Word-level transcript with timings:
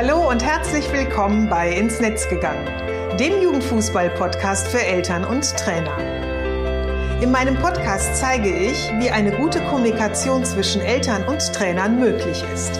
Hallo 0.00 0.30
und 0.30 0.44
herzlich 0.44 0.92
willkommen 0.92 1.48
bei 1.48 1.72
Ins 1.72 1.98
Netz 1.98 2.28
gegangen, 2.28 2.64
dem 3.18 3.42
Jugendfußball-Podcast 3.42 4.68
für 4.68 4.80
Eltern 4.80 5.24
und 5.24 5.42
Trainer. 5.56 5.98
In 7.20 7.32
meinem 7.32 7.56
Podcast 7.56 8.14
zeige 8.14 8.48
ich, 8.48 8.92
wie 9.00 9.10
eine 9.10 9.32
gute 9.32 9.60
Kommunikation 9.62 10.44
zwischen 10.44 10.82
Eltern 10.82 11.24
und 11.24 11.40
Trainern 11.52 11.98
möglich 11.98 12.44
ist. 12.54 12.78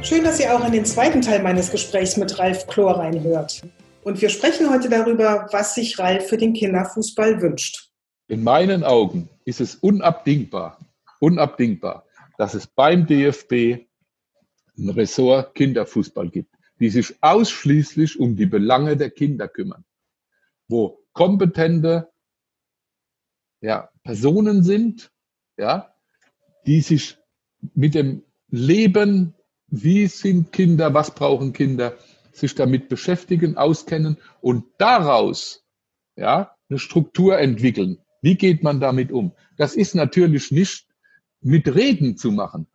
Schön, 0.00 0.22
dass 0.22 0.38
ihr 0.38 0.54
auch 0.54 0.64
in 0.64 0.70
den 0.70 0.84
zweiten 0.84 1.22
Teil 1.22 1.42
meines 1.42 1.72
Gesprächs 1.72 2.16
mit 2.16 2.38
Ralf 2.38 2.68
Chlor 2.68 3.00
reinhört. 3.00 3.62
Und 4.06 4.22
wir 4.22 4.28
sprechen 4.28 4.70
heute 4.70 4.88
darüber, 4.88 5.48
was 5.50 5.74
sich 5.74 5.98
Ralf 5.98 6.28
für 6.28 6.36
den 6.36 6.52
Kinderfußball 6.52 7.42
wünscht. 7.42 7.90
In 8.28 8.44
meinen 8.44 8.84
Augen 8.84 9.28
ist 9.44 9.60
es 9.60 9.74
unabdingbar, 9.74 10.78
unabdingbar, 11.18 12.06
dass 12.38 12.54
es 12.54 12.68
beim 12.68 13.04
DFB 13.04 13.84
ein 14.78 14.90
Ressort 14.90 15.56
Kinderfußball 15.56 16.28
gibt, 16.28 16.54
die 16.78 16.88
sich 16.88 17.16
ausschließlich 17.20 18.20
um 18.20 18.36
die 18.36 18.46
Belange 18.46 18.96
der 18.96 19.10
Kinder 19.10 19.48
kümmern, 19.48 19.84
wo 20.68 21.02
kompetente 21.12 22.08
ja, 23.60 23.90
Personen 24.04 24.62
sind, 24.62 25.10
ja, 25.56 25.92
die 26.64 26.80
sich 26.80 27.18
mit 27.74 27.96
dem 27.96 28.22
Leben, 28.50 29.34
wie 29.66 30.06
sind 30.06 30.52
Kinder, 30.52 30.94
was 30.94 31.12
brauchen 31.12 31.52
Kinder, 31.52 31.96
sich 32.36 32.54
damit 32.54 32.88
beschäftigen, 32.88 33.56
auskennen 33.56 34.18
und 34.40 34.64
daraus 34.78 35.64
ja, 36.16 36.54
eine 36.68 36.78
Struktur 36.78 37.38
entwickeln. 37.38 37.98
Wie 38.22 38.36
geht 38.36 38.62
man 38.62 38.80
damit 38.80 39.12
um? 39.12 39.32
Das 39.56 39.76
ist 39.76 39.94
natürlich 39.94 40.50
nicht 40.50 40.86
mit 41.40 41.74
Reden 41.74 42.16
zu 42.16 42.32
machen. 42.32 42.66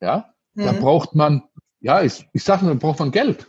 Ja, 0.00 0.34
mhm. 0.54 0.64
da 0.64 0.72
braucht 0.72 1.14
man, 1.14 1.42
ja, 1.80 2.02
ich, 2.02 2.26
ich 2.32 2.44
sage, 2.44 2.66
da 2.66 2.74
braucht 2.74 3.00
man 3.00 3.10
Geld. 3.10 3.46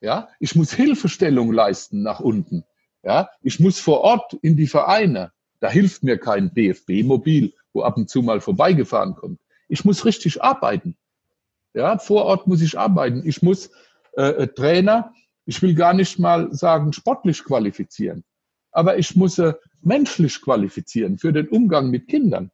Ja, 0.00 0.28
ich 0.38 0.54
muss 0.54 0.72
Hilfestellung 0.72 1.52
leisten 1.52 2.02
nach 2.02 2.20
unten. 2.20 2.64
Ja, 3.02 3.30
ich 3.42 3.60
muss 3.60 3.78
vor 3.78 4.00
Ort 4.00 4.34
in 4.42 4.56
die 4.56 4.66
Vereine. 4.66 5.32
Da 5.60 5.70
hilft 5.70 6.02
mir 6.02 6.18
kein 6.18 6.52
DFB-Mobil, 6.52 7.54
wo 7.72 7.82
ab 7.82 7.96
und 7.96 8.10
zu 8.10 8.22
mal 8.22 8.40
vorbeigefahren 8.40 9.14
kommt. 9.14 9.40
Ich 9.68 9.84
muss 9.84 10.04
richtig 10.04 10.42
arbeiten. 10.42 10.96
Ja, 11.72 11.98
vor 11.98 12.24
Ort 12.24 12.46
muss 12.46 12.60
ich 12.60 12.78
arbeiten. 12.78 13.22
Ich 13.24 13.42
muss 13.42 13.70
äh, 14.16 14.42
äh, 14.42 14.46
Trainer, 14.48 15.12
ich 15.46 15.60
will 15.62 15.74
gar 15.74 15.94
nicht 15.94 16.18
mal 16.18 16.52
sagen 16.52 16.92
sportlich 16.92 17.44
qualifizieren, 17.44 18.24
aber 18.70 18.98
ich 18.98 19.14
muss 19.16 19.38
äh, 19.38 19.54
menschlich 19.82 20.40
qualifizieren 20.40 21.18
für 21.18 21.32
den 21.32 21.48
Umgang 21.48 21.90
mit 21.90 22.08
Kindern. 22.08 22.50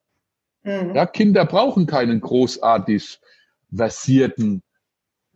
Mhm. 0.62 0.94
Ja, 0.94 1.06
Kinder 1.06 1.44
brauchen 1.44 1.86
keinen 1.86 2.20
großartig 2.20 3.20
versierten, 3.72 4.62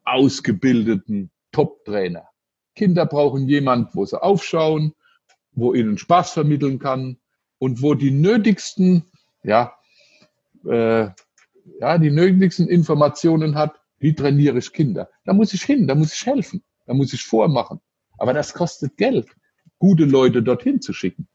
ausgebildeten 0.04 1.30
Top-Trainer. 1.52 2.28
Kinder 2.74 3.06
brauchen 3.06 3.48
jemand, 3.48 3.94
wo 3.94 4.04
sie 4.04 4.20
aufschauen, 4.20 4.94
wo 5.52 5.72
ihnen 5.72 5.98
Spaß 5.98 6.32
vermitteln 6.32 6.78
kann 6.78 7.18
und 7.58 7.80
wo 7.80 7.94
die 7.94 8.10
nötigsten, 8.10 9.04
ja, 9.42 9.74
äh, 10.66 11.08
ja, 11.80 11.98
die 11.98 12.10
nötigsten 12.10 12.68
Informationen 12.68 13.54
hat, 13.54 13.80
wie 13.98 14.14
trainiere 14.14 14.58
ich 14.58 14.72
Kinder? 14.72 15.08
Da 15.24 15.32
muss 15.32 15.52
ich 15.52 15.62
hin, 15.62 15.86
da 15.86 15.94
muss 15.94 16.12
ich 16.12 16.26
helfen, 16.26 16.62
da 16.86 16.94
muss 16.94 17.12
ich 17.12 17.22
vormachen. 17.22 17.80
Aber 18.18 18.32
das 18.32 18.52
kostet 18.52 18.96
Geld, 18.96 19.28
gute 19.78 20.04
Leute 20.04 20.42
dorthin 20.42 20.80
zu 20.80 20.92
schicken. 20.92 21.28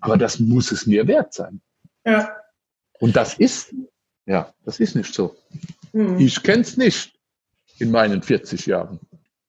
Aber 0.00 0.16
das 0.16 0.38
muss 0.38 0.72
es 0.72 0.86
mir 0.86 1.06
wert 1.06 1.32
sein. 1.32 1.60
Ja. 2.04 2.36
Und 3.00 3.16
das 3.16 3.34
ist, 3.34 3.74
ja, 4.26 4.52
das 4.64 4.80
ist 4.80 4.94
nicht 4.96 5.12
so. 5.12 5.36
Hm. 5.92 6.18
Ich 6.18 6.42
kenne 6.42 6.62
es 6.62 6.76
nicht 6.76 7.18
in 7.78 7.90
meinen 7.90 8.22
40 8.22 8.66
Jahren. 8.66 9.00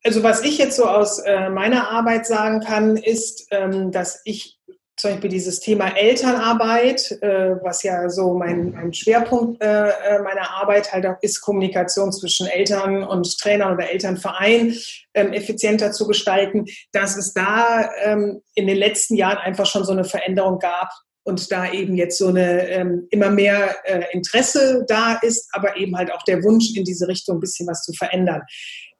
Also 0.03 0.23
was 0.23 0.43
ich 0.43 0.57
jetzt 0.57 0.77
so 0.77 0.85
aus 0.85 1.19
äh, 1.19 1.49
meiner 1.49 1.89
Arbeit 1.89 2.25
sagen 2.25 2.61
kann, 2.61 2.97
ist, 2.97 3.47
ähm, 3.51 3.91
dass 3.91 4.21
ich 4.25 4.56
zum 4.97 5.11
Beispiel 5.11 5.29
dieses 5.29 5.59
Thema 5.59 5.95
Elternarbeit, 5.95 7.11
äh, 7.21 7.55
was 7.61 7.83
ja 7.83 8.09
so 8.09 8.33
mein, 8.33 8.71
mein 8.71 8.93
Schwerpunkt 8.93 9.63
äh, 9.63 9.89
äh, 9.89 10.19
meiner 10.23 10.49
Arbeit 10.49 10.91
halt 10.91 11.05
auch 11.05 11.17
ist, 11.21 11.41
Kommunikation 11.41 12.11
zwischen 12.11 12.47
Eltern 12.47 13.03
und 13.03 13.37
Trainern 13.37 13.73
oder 13.73 13.89
Elternverein 13.91 14.75
ähm, 15.13 15.33
effizienter 15.33 15.91
zu 15.91 16.07
gestalten, 16.07 16.65
dass 16.91 17.15
es 17.15 17.33
da 17.33 17.91
ähm, 18.03 18.41
in 18.55 18.65
den 18.65 18.77
letzten 18.77 19.15
Jahren 19.15 19.37
einfach 19.37 19.67
schon 19.67 19.85
so 19.85 19.91
eine 19.91 20.03
Veränderung 20.03 20.57
gab 20.57 20.89
und 21.27 21.51
da 21.51 21.71
eben 21.71 21.95
jetzt 21.95 22.17
so 22.17 22.29
eine 22.29 22.67
ähm, 22.67 23.07
immer 23.11 23.29
mehr 23.29 23.75
äh, 23.83 24.05
Interesse 24.13 24.83
da 24.87 25.19
ist, 25.21 25.47
aber 25.51 25.77
eben 25.77 25.95
halt 25.95 26.11
auch 26.11 26.23
der 26.23 26.41
Wunsch 26.41 26.75
in 26.75 26.85
diese 26.85 27.07
Richtung 27.07 27.37
ein 27.37 27.41
bisschen 27.41 27.67
was 27.67 27.83
zu 27.83 27.93
verändern. 27.93 28.41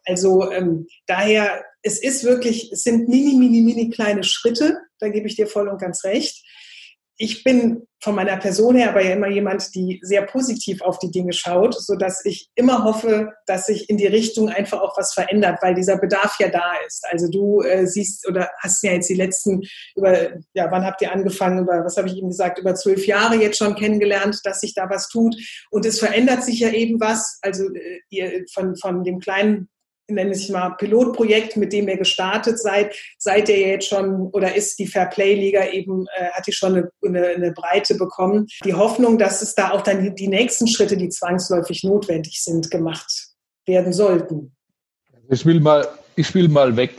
Also 0.07 0.51
ähm, 0.51 0.88
daher, 1.06 1.63
es 1.81 2.01
ist 2.01 2.23
wirklich, 2.23 2.72
es 2.72 2.84
sind 2.84 3.07
mini, 3.09 3.35
mini, 3.35 3.62
mini 3.62 3.90
kleine 3.90 4.23
Schritte, 4.23 4.79
da 5.00 5.09
gebe 5.09 5.28
ich 5.28 5.35
dir 5.35 5.47
voll 5.47 5.68
und 5.68 5.79
ganz 5.79 6.03
recht. 6.03 6.44
Ich 7.19 7.44
bin 7.44 7.88
von 8.00 8.13
meiner 8.13 8.38
Person 8.38 8.75
her 8.75 8.90
aber 8.90 9.03
ja 9.03 9.13
immer 9.13 9.28
jemand, 9.28 9.73
die 9.73 10.00
sehr 10.03 10.22
positiv 10.22 10.84
auf 10.84 11.00
die 11.00 11.09
Dinge 11.09 11.34
schaut, 11.34 11.73
so 11.73 11.95
dass 11.95 12.23
ich 12.25 12.50
immer 12.53 12.84
hoffe, 12.84 13.34
dass 13.47 13.66
sich 13.66 13.90
in 13.90 13.97
die 13.97 14.06
Richtung 14.06 14.50
einfach 14.50 14.81
auch 14.81 14.95
was 14.97 15.13
verändert, 15.13 15.57
weil 15.62 15.73
dieser 15.73 15.97
Bedarf 15.97 16.35
ja 16.39 16.50
da 16.50 16.74
ist. 16.85 17.06
Also 17.09 17.28
du 17.29 17.62
äh, 17.62 17.88
siehst 17.88 18.28
oder 18.28 18.51
hast 18.59 18.84
ja 18.84 18.91
jetzt 18.91 19.09
die 19.09 19.16
letzten 19.16 19.62
über, 19.95 20.29
ja, 20.53 20.69
wann 20.69 20.85
habt 20.85 21.01
ihr 21.01 21.12
angefangen, 21.12 21.63
über, 21.63 21.84
was 21.84 21.97
habe 21.97 22.07
ich 22.07 22.18
eben 22.18 22.29
gesagt, 22.29 22.59
über 22.59 22.75
zwölf 22.75 23.07
Jahre 23.07 23.35
jetzt 23.35 23.57
schon 23.57 23.75
kennengelernt, 23.75 24.39
dass 24.44 24.59
sich 24.59 24.75
da 24.75 24.88
was 24.88 25.09
tut. 25.09 25.35
Und 25.72 25.88
es 25.88 25.97
verändert 25.97 26.44
sich 26.44 26.59
ja 26.59 26.69
eben 26.69 27.00
was. 27.00 27.39
Also 27.41 27.63
äh, 27.74 28.01
ihr 28.09 28.45
von, 28.53 28.75
von 28.75 29.03
dem 29.03 29.19
kleinen 29.19 29.69
nenne 30.09 30.34
ich 30.34 30.50
mal, 30.50 30.72
Pilotprojekt, 30.72 31.57
mit 31.57 31.73
dem 31.73 31.88
ihr 31.88 31.97
gestartet 31.97 32.59
seid, 32.59 32.95
seid 33.18 33.50
ihr 33.50 33.59
jetzt 33.59 33.88
schon 33.88 34.28
oder 34.28 34.56
ist 34.56 34.79
die 34.79 34.88
Fairplay-Liga 34.88 35.68
eben, 35.68 36.06
äh, 36.18 36.29
hat 36.31 36.47
die 36.47 36.53
schon 36.53 36.75
eine, 36.75 36.90
eine, 37.03 37.28
eine, 37.28 37.51
Breite 37.51 37.95
bekommen. 37.95 38.47
Die 38.63 38.73
Hoffnung, 38.73 39.18
dass 39.18 39.41
es 39.41 39.56
da 39.56 39.72
auch 39.72 39.81
dann 39.81 40.03
die, 40.03 40.16
die 40.16 40.28
nächsten 40.28 40.68
Schritte, 40.68 40.97
die 40.97 41.09
zwangsläufig 41.09 41.84
notwendig 41.84 42.44
sind, 42.44 42.72
gemacht 42.72 43.29
werden 43.66 43.94
sollten. 43.94 44.56
Ich 45.29 45.45
will 45.45 45.59
mal, 45.59 45.88
ich 46.16 46.34
will 46.34 46.47
mal 46.47 46.78
weg 46.78 46.94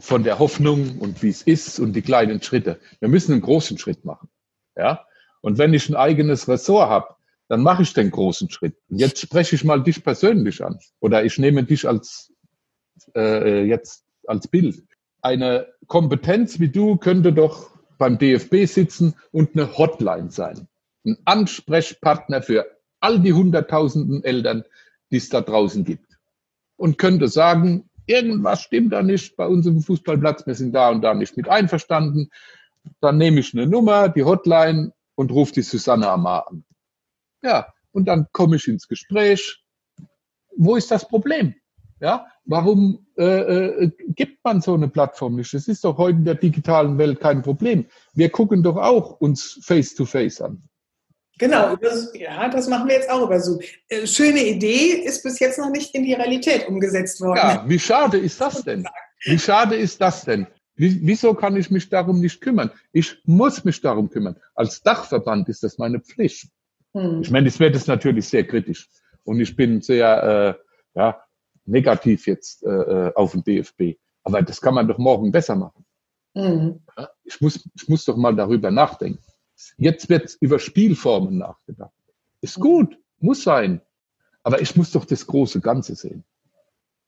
von 0.00 0.24
der 0.24 0.38
Hoffnung 0.38 0.98
und 0.98 1.22
wie 1.22 1.28
es 1.28 1.42
ist 1.42 1.78
und 1.78 1.92
die 1.92 2.02
kleinen 2.02 2.40
Schritte. 2.40 2.78
Wir 3.00 3.08
müssen 3.08 3.32
einen 3.32 3.42
großen 3.42 3.76
Schritt 3.78 4.04
machen. 4.04 4.28
Ja? 4.76 5.04
Und 5.40 5.58
wenn 5.58 5.74
ich 5.74 5.88
ein 5.88 5.96
eigenes 5.96 6.48
Ressort 6.48 6.88
habe, 6.88 7.14
dann 7.48 7.62
mache 7.62 7.82
ich 7.82 7.94
den 7.94 8.10
großen 8.10 8.50
Schritt. 8.50 8.76
Und 8.88 8.98
jetzt 8.98 9.20
spreche 9.20 9.56
ich 9.56 9.64
mal 9.64 9.82
dich 9.82 10.04
persönlich 10.04 10.64
an 10.64 10.78
oder 11.00 11.24
ich 11.24 11.38
nehme 11.38 11.64
dich 11.64 11.88
als 11.88 12.32
äh, 13.14 13.64
jetzt 13.64 14.04
als 14.26 14.48
Bild. 14.48 14.84
Eine 15.22 15.66
Kompetenz 15.86 16.60
wie 16.60 16.68
du 16.68 16.96
könnte 16.96 17.32
doch 17.32 17.70
beim 17.96 18.18
DFB 18.18 18.66
sitzen 18.66 19.14
und 19.32 19.54
eine 19.54 19.76
Hotline 19.76 20.30
sein. 20.30 20.68
Ein 21.04 21.18
Ansprechpartner 21.24 22.42
für 22.42 22.66
all 23.00 23.20
die 23.20 23.32
hunderttausenden 23.32 24.22
Eltern, 24.24 24.64
die 25.10 25.16
es 25.16 25.28
da 25.28 25.40
draußen 25.40 25.84
gibt. 25.84 26.18
Und 26.76 26.98
könnte 26.98 27.28
sagen, 27.28 27.88
irgendwas 28.06 28.62
stimmt 28.62 28.92
da 28.92 29.02
nicht 29.02 29.36
bei 29.36 29.46
uns 29.46 29.66
im 29.66 29.80
Fußballplatz, 29.82 30.46
wir 30.46 30.54
sind 30.54 30.72
da 30.72 30.90
und 30.90 31.02
da 31.02 31.14
nicht 31.14 31.36
mit 31.36 31.48
einverstanden. 31.48 32.30
Dann 33.00 33.18
nehme 33.18 33.40
ich 33.40 33.54
eine 33.54 33.66
Nummer, 33.66 34.08
die 34.08 34.24
Hotline 34.24 34.92
und 35.14 35.32
rufe 35.32 35.52
die 35.52 35.62
Susanne 35.62 36.08
Amar 36.08 36.48
an. 36.48 36.64
Ja, 37.42 37.72
und 37.92 38.06
dann 38.06 38.26
komme 38.32 38.56
ich 38.56 38.68
ins 38.68 38.88
Gespräch. 38.88 39.62
Wo 40.56 40.76
ist 40.76 40.90
das 40.90 41.06
Problem? 41.06 41.54
Ja, 42.00 42.26
warum 42.44 43.06
äh, 43.16 43.24
äh, 43.24 43.90
gibt 44.08 44.44
man 44.44 44.60
so 44.60 44.74
eine 44.74 44.88
Plattform 44.88 45.36
nicht? 45.36 45.52
Das 45.52 45.66
ist 45.66 45.84
doch 45.84 45.98
heute 45.98 46.18
in 46.18 46.24
der 46.24 46.36
digitalen 46.36 46.96
Welt 46.96 47.20
kein 47.20 47.42
Problem. 47.42 47.86
Wir 48.14 48.30
gucken 48.30 48.62
doch 48.62 48.76
auch 48.76 49.20
uns 49.20 49.58
face 49.62 49.94
to 49.94 50.04
face 50.04 50.40
an. 50.40 50.62
Genau, 51.38 51.76
ja, 52.14 52.48
das 52.48 52.68
machen 52.68 52.88
wir 52.88 52.96
jetzt 52.96 53.10
auch 53.10 53.24
über 53.24 53.40
Zoom. 53.40 53.60
Äh, 53.88 54.06
schöne 54.06 54.44
Idee, 54.44 55.02
ist 55.04 55.22
bis 55.22 55.38
jetzt 55.38 55.58
noch 55.58 55.70
nicht 55.70 55.94
in 55.94 56.04
die 56.04 56.14
Realität 56.14 56.66
umgesetzt 56.66 57.20
worden. 57.20 57.38
Ja, 57.38 57.64
wie 57.66 57.78
schade 57.78 58.18
ist 58.18 58.40
das 58.40 58.64
denn? 58.64 58.86
Wie 59.24 59.38
schade 59.38 59.76
ist 59.76 60.00
das 60.00 60.24
denn? 60.24 60.46
Wieso 60.76 61.34
kann 61.34 61.56
ich 61.56 61.72
mich 61.72 61.88
darum 61.88 62.20
nicht 62.20 62.40
kümmern? 62.40 62.70
Ich 62.92 63.20
muss 63.24 63.64
mich 63.64 63.80
darum 63.80 64.10
kümmern. 64.10 64.36
Als 64.54 64.80
Dachverband 64.82 65.48
ist 65.48 65.64
das 65.64 65.76
meine 65.78 65.98
Pflicht. 65.98 66.50
Hm. 66.98 67.22
Ich 67.22 67.30
meine, 67.30 67.46
das 67.46 67.60
wird 67.60 67.76
es 67.76 67.86
natürlich 67.86 68.28
sehr 68.28 68.46
kritisch. 68.46 68.88
Und 69.24 69.40
ich 69.40 69.54
bin 69.54 69.80
sehr 69.80 70.56
äh, 70.94 70.98
ja, 70.98 71.20
negativ 71.66 72.26
jetzt 72.26 72.64
äh, 72.64 72.68
äh 72.70 73.12
auf 73.14 73.32
den 73.32 73.44
DFB. 73.44 73.98
Aber 74.24 74.42
das 74.42 74.60
kann 74.60 74.74
man 74.74 74.88
doch 74.88 74.98
morgen 74.98 75.30
besser 75.32 75.56
machen. 75.56 75.84
Ja, 76.34 77.10
ich, 77.24 77.40
muss, 77.40 77.68
ich 77.74 77.88
muss 77.88 78.04
doch 78.04 78.16
mal 78.16 78.34
darüber 78.34 78.70
nachdenken. 78.70 79.22
Jetzt 79.76 80.08
wird 80.08 80.36
über 80.40 80.58
Spielformen 80.58 81.38
nachgedacht. 81.38 81.92
Ist 82.40 82.56
hm. 82.56 82.62
gut, 82.62 82.98
muss 83.18 83.42
sein. 83.42 83.80
Aber 84.42 84.60
ich 84.60 84.76
muss 84.76 84.92
doch 84.92 85.04
das 85.04 85.26
große 85.26 85.60
Ganze 85.60 85.94
sehen. 85.94 86.24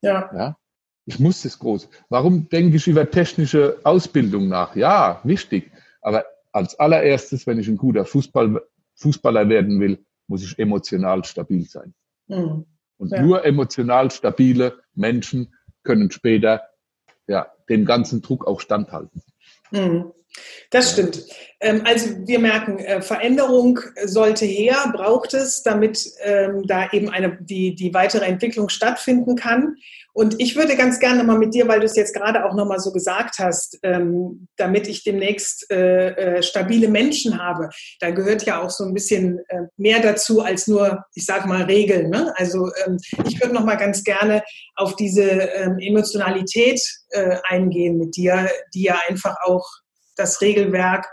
Ja. 0.01 0.29
ja? 0.35 0.57
Ich 1.05 1.19
muss 1.19 1.41
das 1.41 1.57
groß. 1.59 1.89
Warum 2.09 2.49
denke 2.49 2.77
ich 2.77 2.87
über 2.87 3.09
technische 3.09 3.79
Ausbildung 3.83 4.47
nach? 4.47 4.75
Ja, 4.75 5.21
wichtig. 5.23 5.71
Aber 6.01 6.25
als 6.51 6.77
allererstes, 6.79 7.47
wenn 7.47 7.59
ich 7.59 7.67
ein 7.67 7.77
guter 7.77 8.05
Fußball, 8.05 8.61
Fußballer 9.01 9.49
werden 9.49 9.79
will, 9.79 10.05
muss 10.27 10.43
ich 10.43 10.57
emotional 10.59 11.25
stabil 11.25 11.67
sein. 11.67 11.93
Mhm. 12.27 12.65
Und 12.97 13.11
ja. 13.11 13.21
nur 13.21 13.43
emotional 13.43 14.11
stabile 14.11 14.79
Menschen 14.93 15.55
können 15.83 16.11
später 16.11 16.61
ja, 17.27 17.51
den 17.67 17.85
ganzen 17.85 18.21
Druck 18.21 18.45
auch 18.45 18.61
standhalten. 18.61 19.23
Mhm. 19.71 20.11
Das 20.69 20.91
stimmt. 20.91 21.25
Ähm, 21.59 21.83
also 21.85 22.09
wir 22.25 22.39
merken, 22.39 22.79
äh, 22.79 23.01
Veränderung 23.01 23.79
sollte 24.03 24.45
her, 24.45 24.91
braucht 24.93 25.33
es, 25.33 25.61
damit 25.61 26.09
ähm, 26.21 26.63
da 26.65 26.89
eben 26.91 27.09
eine, 27.09 27.37
die, 27.39 27.75
die 27.75 27.93
weitere 27.93 28.25
Entwicklung 28.25 28.69
stattfinden 28.69 29.35
kann. 29.35 29.75
Und 30.13 30.41
ich 30.41 30.57
würde 30.57 30.75
ganz 30.75 30.99
gerne 30.99 31.23
mal 31.23 31.37
mit 31.37 31.53
dir, 31.53 31.67
weil 31.69 31.79
du 31.79 31.85
es 31.85 31.95
jetzt 31.95 32.13
gerade 32.13 32.43
auch 32.43 32.53
nochmal 32.53 32.79
so 32.79 32.91
gesagt 32.91 33.35
hast, 33.39 33.79
ähm, 33.83 34.47
damit 34.57 34.87
ich 34.87 35.03
demnächst 35.03 35.71
äh, 35.71 36.09
äh, 36.09 36.43
stabile 36.43 36.89
Menschen 36.89 37.41
habe, 37.41 37.69
da 38.01 38.11
gehört 38.11 38.43
ja 38.45 38.61
auch 38.61 38.69
so 38.69 38.83
ein 38.83 38.93
bisschen 38.93 39.39
mehr 39.77 40.01
dazu 40.01 40.41
als 40.41 40.67
nur, 40.67 41.05
ich 41.13 41.25
sage 41.25 41.47
mal, 41.47 41.63
Regeln. 41.63 42.09
Ne? 42.09 42.33
Also 42.35 42.69
ich 43.25 43.39
würde 43.41 43.53
nochmal 43.53 43.77
ganz 43.77 44.03
gerne 44.03 44.43
auf 44.75 44.95
diese 44.95 45.51
Emotionalität 45.79 46.81
eingehen 47.47 47.97
mit 47.97 48.15
dir, 48.15 48.49
die 48.73 48.83
ja 48.83 48.99
einfach 49.07 49.35
auch 49.43 49.65
das 50.21 50.41
Regelwerk 50.41 51.07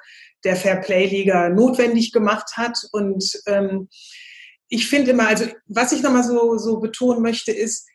der 0.45 0.57
Fairplay-Liga 0.57 1.49
notwendig 1.49 2.13
gemacht 2.13 2.57
hat. 2.57 2.79
Und 2.93 3.41
ähm, 3.47 3.89
ich 4.69 4.89
finde 4.89 5.13
immer, 5.13 5.29
also 5.29 5.47
was 5.67 5.93
ich 5.93 6.03
nochmal 6.03 6.25
so, 6.25 6.57
so 6.59 6.79
betonen 6.79 7.23
möchte, 7.23 7.53
ist, 7.53 7.89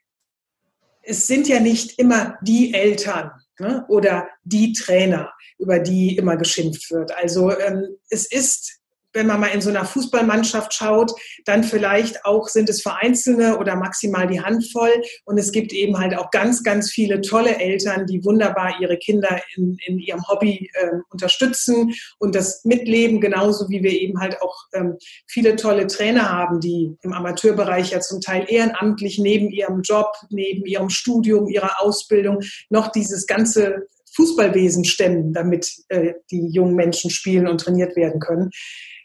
es 1.03 1.27
sind 1.27 1.47
ja 1.47 1.59
nicht 1.59 1.99
immer 1.99 2.37
die 2.41 2.73
Eltern 2.73 3.31
ne, 3.59 3.85
oder 3.89 4.29
die 4.43 4.73
Trainer, 4.73 5.31
über 5.57 5.79
die 5.79 6.17
immer 6.17 6.37
geschimpft 6.37 6.89
wird. 6.91 7.15
Also 7.15 7.57
ähm, 7.59 7.97
es 8.09 8.25
ist 8.31 8.79
wenn 9.13 9.27
man 9.27 9.39
mal 9.39 9.47
in 9.47 9.61
so 9.61 9.69
einer 9.69 9.85
Fußballmannschaft 9.85 10.73
schaut, 10.73 11.11
dann 11.45 11.63
vielleicht 11.63 12.25
auch 12.25 12.47
sind 12.47 12.69
es 12.69 12.81
vereinzelte 12.81 13.57
oder 13.57 13.75
maximal 13.75 14.27
die 14.27 14.41
Handvoll. 14.41 14.91
Und 15.25 15.37
es 15.37 15.51
gibt 15.51 15.71
eben 15.73 15.97
halt 15.97 16.17
auch 16.17 16.31
ganz, 16.31 16.63
ganz 16.63 16.91
viele 16.91 17.21
tolle 17.21 17.57
Eltern, 17.59 18.05
die 18.05 18.23
wunderbar 18.23 18.75
ihre 18.79 18.97
Kinder 18.97 19.39
in, 19.55 19.77
in 19.85 19.99
ihrem 19.99 20.27
Hobby 20.27 20.69
äh, 20.73 20.89
unterstützen 21.09 21.93
und 22.19 22.35
das 22.35 22.63
mitleben, 22.65 23.21
genauso 23.21 23.69
wie 23.69 23.83
wir 23.83 23.91
eben 23.91 24.19
halt 24.19 24.41
auch 24.41 24.55
ähm, 24.73 24.97
viele 25.27 25.55
tolle 25.55 25.87
Trainer 25.87 26.29
haben, 26.29 26.59
die 26.59 26.95
im 27.01 27.13
Amateurbereich 27.13 27.91
ja 27.91 27.99
zum 27.99 28.21
Teil 28.21 28.45
ehrenamtlich 28.47 29.19
neben 29.19 29.49
ihrem 29.49 29.81
Job, 29.81 30.13
neben 30.29 30.65
ihrem 30.65 30.89
Studium, 30.89 31.47
ihrer 31.47 31.81
Ausbildung 31.81 32.39
noch 32.69 32.91
dieses 32.91 33.27
ganze 33.27 33.87
Fußballwesen 34.15 34.85
stemmen, 34.85 35.33
damit 35.33 35.71
äh, 35.89 36.13
die 36.31 36.47
jungen 36.47 36.75
Menschen 36.75 37.09
spielen 37.09 37.47
und 37.47 37.59
trainiert 37.61 37.95
werden 37.95 38.19
können. 38.19 38.51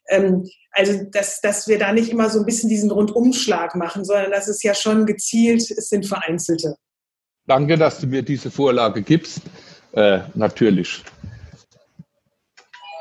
Ähm, 0.08 0.48
also, 0.70 1.04
dass, 1.10 1.40
dass 1.40 1.68
wir 1.68 1.78
da 1.78 1.92
nicht 1.92 2.10
immer 2.10 2.30
so 2.30 2.38
ein 2.38 2.46
bisschen 2.46 2.68
diesen 2.68 2.90
Rundumschlag 2.90 3.74
machen, 3.74 4.04
sondern 4.04 4.30
dass 4.30 4.48
es 4.48 4.62
ja 4.62 4.74
schon 4.74 5.06
gezielt, 5.06 5.70
es 5.70 5.88
sind 5.88 6.06
Vereinzelte. 6.06 6.76
Danke, 7.46 7.78
dass 7.78 8.00
du 8.00 8.06
mir 8.06 8.22
diese 8.22 8.50
Vorlage 8.50 9.02
gibst. 9.02 9.40
Äh, 9.92 10.20
natürlich. 10.34 11.02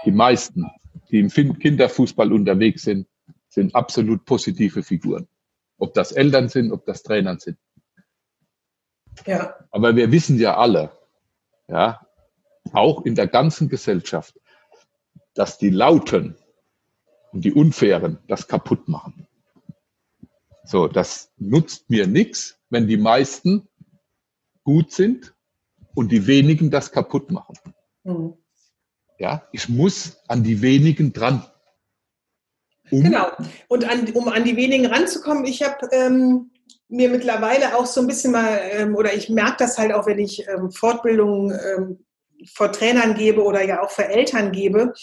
Die 0.06 0.12
meisten, 0.12 0.66
die 1.12 1.20
im 1.20 1.30
Kinderfußball 1.60 2.32
unterwegs 2.32 2.84
sind, 2.84 3.08
sind 3.50 3.76
absolut 3.76 4.24
positive 4.26 4.84
Figuren. 4.84 5.28
Ob 5.78 5.94
das 5.94 6.12
Eltern 6.12 6.48
sind, 6.48 6.72
ob 6.72 6.86
das 6.86 7.04
Trainer 7.04 7.38
sind. 7.40 7.58
Ja. 9.26 9.56
Aber 9.72 9.96
wir 9.96 10.12
wissen 10.12 10.38
ja 10.40 10.58
alle, 10.58 10.92
ja, 11.68 12.00
auch 12.72 13.06
in 13.06 13.16
der 13.16 13.28
ganzen 13.28 13.68
Gesellschaft, 13.68 14.40
dass 15.34 15.58
die 15.58 15.70
Lauten 15.70 16.38
und 17.32 17.46
die 17.46 17.54
Unfairen 17.54 18.20
das 18.28 18.48
kaputt 18.48 18.88
machen. 18.88 19.28
So, 20.64 20.88
das 20.88 21.32
nutzt 21.38 21.90
mir 21.90 22.08
nichts, 22.08 22.58
wenn 22.70 22.88
die 22.88 22.98
meisten 22.98 23.68
gut 24.64 24.92
sind 24.92 25.34
und 25.96 26.12
die 26.12 26.28
wenigen 26.28 26.70
das 26.70 26.92
kaputt 26.92 27.32
machen. 27.32 27.58
Mhm. 28.04 28.34
Ja, 29.18 29.48
ich 29.52 29.70
muss 29.70 30.18
an 30.28 30.44
die 30.44 30.62
wenigen 30.62 31.14
dran. 31.14 31.44
Um 32.92 33.04
genau. 33.04 33.32
Und 33.68 33.86
an, 33.90 34.12
um 34.14 34.28
an 34.28 34.44
die 34.44 34.56
wenigen 34.56 34.86
ranzukommen, 34.86 35.46
ich 35.46 35.64
habe 35.64 35.88
ähm, 35.92 36.52
mir 36.90 37.10
mittlerweile 37.10 37.78
auch 37.78 37.86
so 37.86 38.02
ein 38.02 38.08
bisschen 38.08 38.32
mal, 38.32 38.60
ähm, 38.72 38.96
oder 38.96 39.14
ich 39.14 39.30
merke 39.30 39.58
das 39.60 39.78
halt 39.78 39.92
auch, 39.92 40.06
wenn 40.06 40.20
ich 40.20 40.48
ähm, 40.48 40.72
Fortbildungen 40.72 41.58
ähm, 41.76 42.06
vor 42.54 42.72
Trainern 42.72 43.16
gebe 43.16 43.44
oder 43.44 43.64
ja 43.66 43.82
auch 43.82 43.90
für 43.90 44.06
Eltern 44.06 44.52
gebe, 44.52 44.94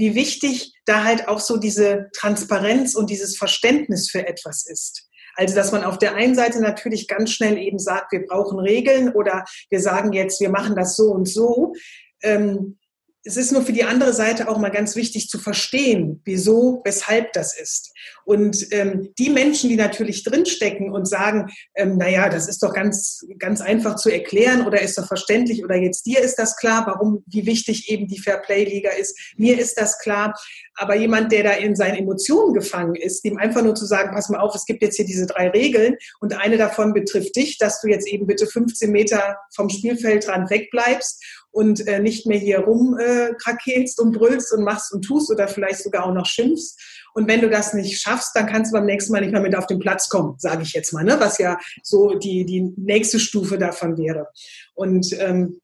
wie 0.00 0.14
wichtig 0.14 0.72
da 0.86 1.04
halt 1.04 1.28
auch 1.28 1.38
so 1.38 1.58
diese 1.58 2.08
Transparenz 2.16 2.96
und 2.96 3.10
dieses 3.10 3.36
Verständnis 3.36 4.10
für 4.10 4.26
etwas 4.26 4.66
ist. 4.66 5.08
Also, 5.36 5.54
dass 5.54 5.70
man 5.70 5.84
auf 5.84 5.98
der 5.98 6.16
einen 6.16 6.34
Seite 6.34 6.60
natürlich 6.60 7.06
ganz 7.06 7.30
schnell 7.32 7.56
eben 7.56 7.78
sagt, 7.78 8.10
wir 8.12 8.26
brauchen 8.26 8.58
Regeln 8.58 9.10
oder 9.12 9.44
wir 9.68 9.80
sagen 9.80 10.12
jetzt, 10.12 10.40
wir 10.40 10.50
machen 10.50 10.74
das 10.74 10.96
so 10.96 11.12
und 11.12 11.28
so. 11.28 11.74
Ähm, 12.22 12.79
es 13.22 13.36
ist 13.36 13.52
nur 13.52 13.62
für 13.62 13.72
die 13.72 13.84
andere 13.84 14.14
Seite 14.14 14.48
auch 14.48 14.58
mal 14.58 14.70
ganz 14.70 14.96
wichtig 14.96 15.28
zu 15.28 15.38
verstehen, 15.38 16.22
wieso, 16.24 16.80
weshalb 16.84 17.34
das 17.34 17.58
ist. 17.58 17.92
Und 18.24 18.68
ähm, 18.72 19.10
die 19.18 19.28
Menschen, 19.28 19.68
die 19.68 19.76
natürlich 19.76 20.24
drinstecken 20.24 20.90
und 20.90 21.06
sagen, 21.06 21.50
ähm, 21.74 21.98
naja, 21.98 22.30
das 22.30 22.48
ist 22.48 22.62
doch 22.62 22.72
ganz, 22.72 23.26
ganz 23.38 23.60
einfach 23.60 23.96
zu 23.96 24.08
erklären 24.08 24.66
oder 24.66 24.80
ist 24.80 24.96
doch 24.96 25.06
verständlich 25.06 25.62
oder 25.62 25.76
jetzt 25.76 26.06
dir 26.06 26.20
ist 26.20 26.36
das 26.36 26.56
klar, 26.56 26.86
warum, 26.86 27.22
wie 27.26 27.44
wichtig 27.44 27.90
eben 27.90 28.08
die 28.08 28.20
Fairplay-Liga 28.20 28.90
ist. 28.90 29.18
Mir 29.36 29.58
ist 29.58 29.78
das 29.78 29.98
klar. 29.98 30.34
Aber 30.76 30.96
jemand, 30.96 31.30
der 31.30 31.42
da 31.42 31.50
in 31.52 31.76
seinen 31.76 31.96
Emotionen 31.96 32.54
gefangen 32.54 32.94
ist, 32.94 33.22
dem 33.22 33.36
einfach 33.36 33.62
nur 33.62 33.74
zu 33.74 33.84
sagen, 33.84 34.12
pass 34.14 34.30
mal 34.30 34.40
auf, 34.40 34.54
es 34.54 34.64
gibt 34.64 34.82
jetzt 34.82 34.96
hier 34.96 35.04
diese 35.04 35.26
drei 35.26 35.50
Regeln 35.50 35.96
und 36.20 36.34
eine 36.38 36.56
davon 36.56 36.94
betrifft 36.94 37.36
dich, 37.36 37.58
dass 37.58 37.82
du 37.82 37.88
jetzt 37.88 38.08
eben 38.08 38.26
bitte 38.26 38.46
15 38.46 38.90
Meter 38.90 39.36
vom 39.54 39.68
Spielfeldrand 39.68 40.48
wegbleibst 40.48 41.22
und 41.52 41.86
äh, 41.86 42.00
nicht 42.00 42.26
mehr 42.26 42.38
hier 42.38 42.60
rumkrakelst 42.60 43.98
äh, 43.98 44.02
und 44.02 44.12
brüllst 44.12 44.52
und 44.52 44.64
machst 44.64 44.92
und 44.92 45.02
tust 45.02 45.30
oder 45.30 45.48
vielleicht 45.48 45.82
sogar 45.82 46.06
auch 46.06 46.14
noch 46.14 46.26
schimpfst. 46.26 46.78
Und 47.14 47.28
wenn 47.28 47.40
du 47.40 47.50
das 47.50 47.74
nicht 47.74 48.00
schaffst, 48.00 48.30
dann 48.34 48.46
kannst 48.46 48.72
du 48.72 48.76
beim 48.76 48.86
nächsten 48.86 49.12
Mal 49.12 49.20
nicht 49.20 49.32
mehr 49.32 49.40
mit 49.40 49.56
auf 49.56 49.66
den 49.66 49.80
Platz 49.80 50.08
kommen, 50.08 50.36
sage 50.38 50.62
ich 50.62 50.72
jetzt 50.72 50.92
mal, 50.92 51.04
ne? 51.04 51.16
was 51.18 51.38
ja 51.38 51.58
so 51.82 52.14
die, 52.14 52.44
die 52.44 52.72
nächste 52.76 53.18
Stufe 53.18 53.58
davon 53.58 53.98
wäre. 53.98 54.28
Und 54.74 55.12
ähm, 55.18 55.60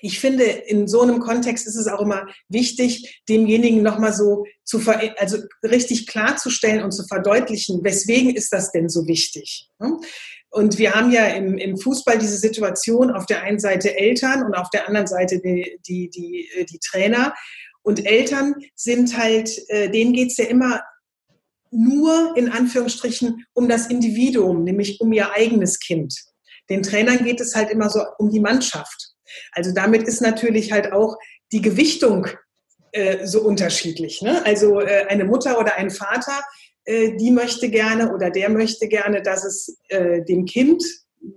ich 0.00 0.20
finde, 0.20 0.44
in 0.44 0.86
so 0.86 1.00
einem 1.00 1.18
Kontext 1.18 1.66
ist 1.66 1.76
es 1.76 1.86
auch 1.86 2.00
immer 2.00 2.26
wichtig, 2.48 3.22
demjenigen 3.28 3.82
nochmal 3.82 4.12
so 4.12 4.44
zu 4.62 4.78
ver 4.78 5.00
also 5.16 5.38
richtig 5.62 6.06
klarzustellen 6.06 6.82
und 6.82 6.92
zu 6.92 7.06
verdeutlichen, 7.06 7.82
weswegen 7.82 8.36
ist 8.36 8.52
das 8.52 8.70
denn 8.70 8.90
so 8.90 9.06
wichtig? 9.06 9.70
Und 10.54 10.78
wir 10.78 10.94
haben 10.94 11.10
ja 11.10 11.26
im, 11.26 11.58
im 11.58 11.76
Fußball 11.76 12.16
diese 12.16 12.36
Situation 12.36 13.10
auf 13.10 13.26
der 13.26 13.42
einen 13.42 13.58
Seite 13.58 13.96
Eltern 13.96 14.44
und 14.44 14.54
auf 14.54 14.70
der 14.70 14.86
anderen 14.86 15.08
Seite 15.08 15.40
die, 15.40 15.80
die, 15.84 16.08
die, 16.10 16.48
die 16.70 16.78
Trainer. 16.78 17.34
Und 17.82 18.06
Eltern 18.06 18.54
sind 18.76 19.18
halt, 19.18 19.50
äh, 19.66 19.90
denen 19.90 20.12
geht's 20.12 20.36
ja 20.36 20.44
immer 20.44 20.80
nur 21.72 22.36
in 22.36 22.50
Anführungsstrichen 22.50 23.44
um 23.52 23.68
das 23.68 23.88
Individuum, 23.88 24.62
nämlich 24.62 25.00
um 25.00 25.12
ihr 25.12 25.32
eigenes 25.32 25.80
Kind. 25.80 26.14
Den 26.70 26.84
Trainern 26.84 27.24
geht 27.24 27.40
es 27.40 27.56
halt 27.56 27.70
immer 27.70 27.90
so 27.90 28.04
um 28.18 28.30
die 28.30 28.38
Mannschaft. 28.38 29.10
Also 29.50 29.72
damit 29.74 30.04
ist 30.04 30.20
natürlich 30.20 30.70
halt 30.70 30.92
auch 30.92 31.16
die 31.50 31.62
Gewichtung 31.62 32.28
äh, 32.92 33.26
so 33.26 33.40
unterschiedlich. 33.40 34.22
Ne? 34.22 34.40
Also 34.46 34.80
äh, 34.80 35.06
eine 35.08 35.24
Mutter 35.24 35.58
oder 35.58 35.74
ein 35.74 35.90
Vater 35.90 36.44
äh, 36.84 37.16
die 37.16 37.30
möchte 37.30 37.70
gerne 37.70 38.12
oder 38.12 38.30
der 38.30 38.50
möchte 38.50 38.88
gerne, 38.88 39.22
dass 39.22 39.44
es 39.44 39.78
äh, 39.88 40.22
dem 40.22 40.44
Kind, 40.44 40.82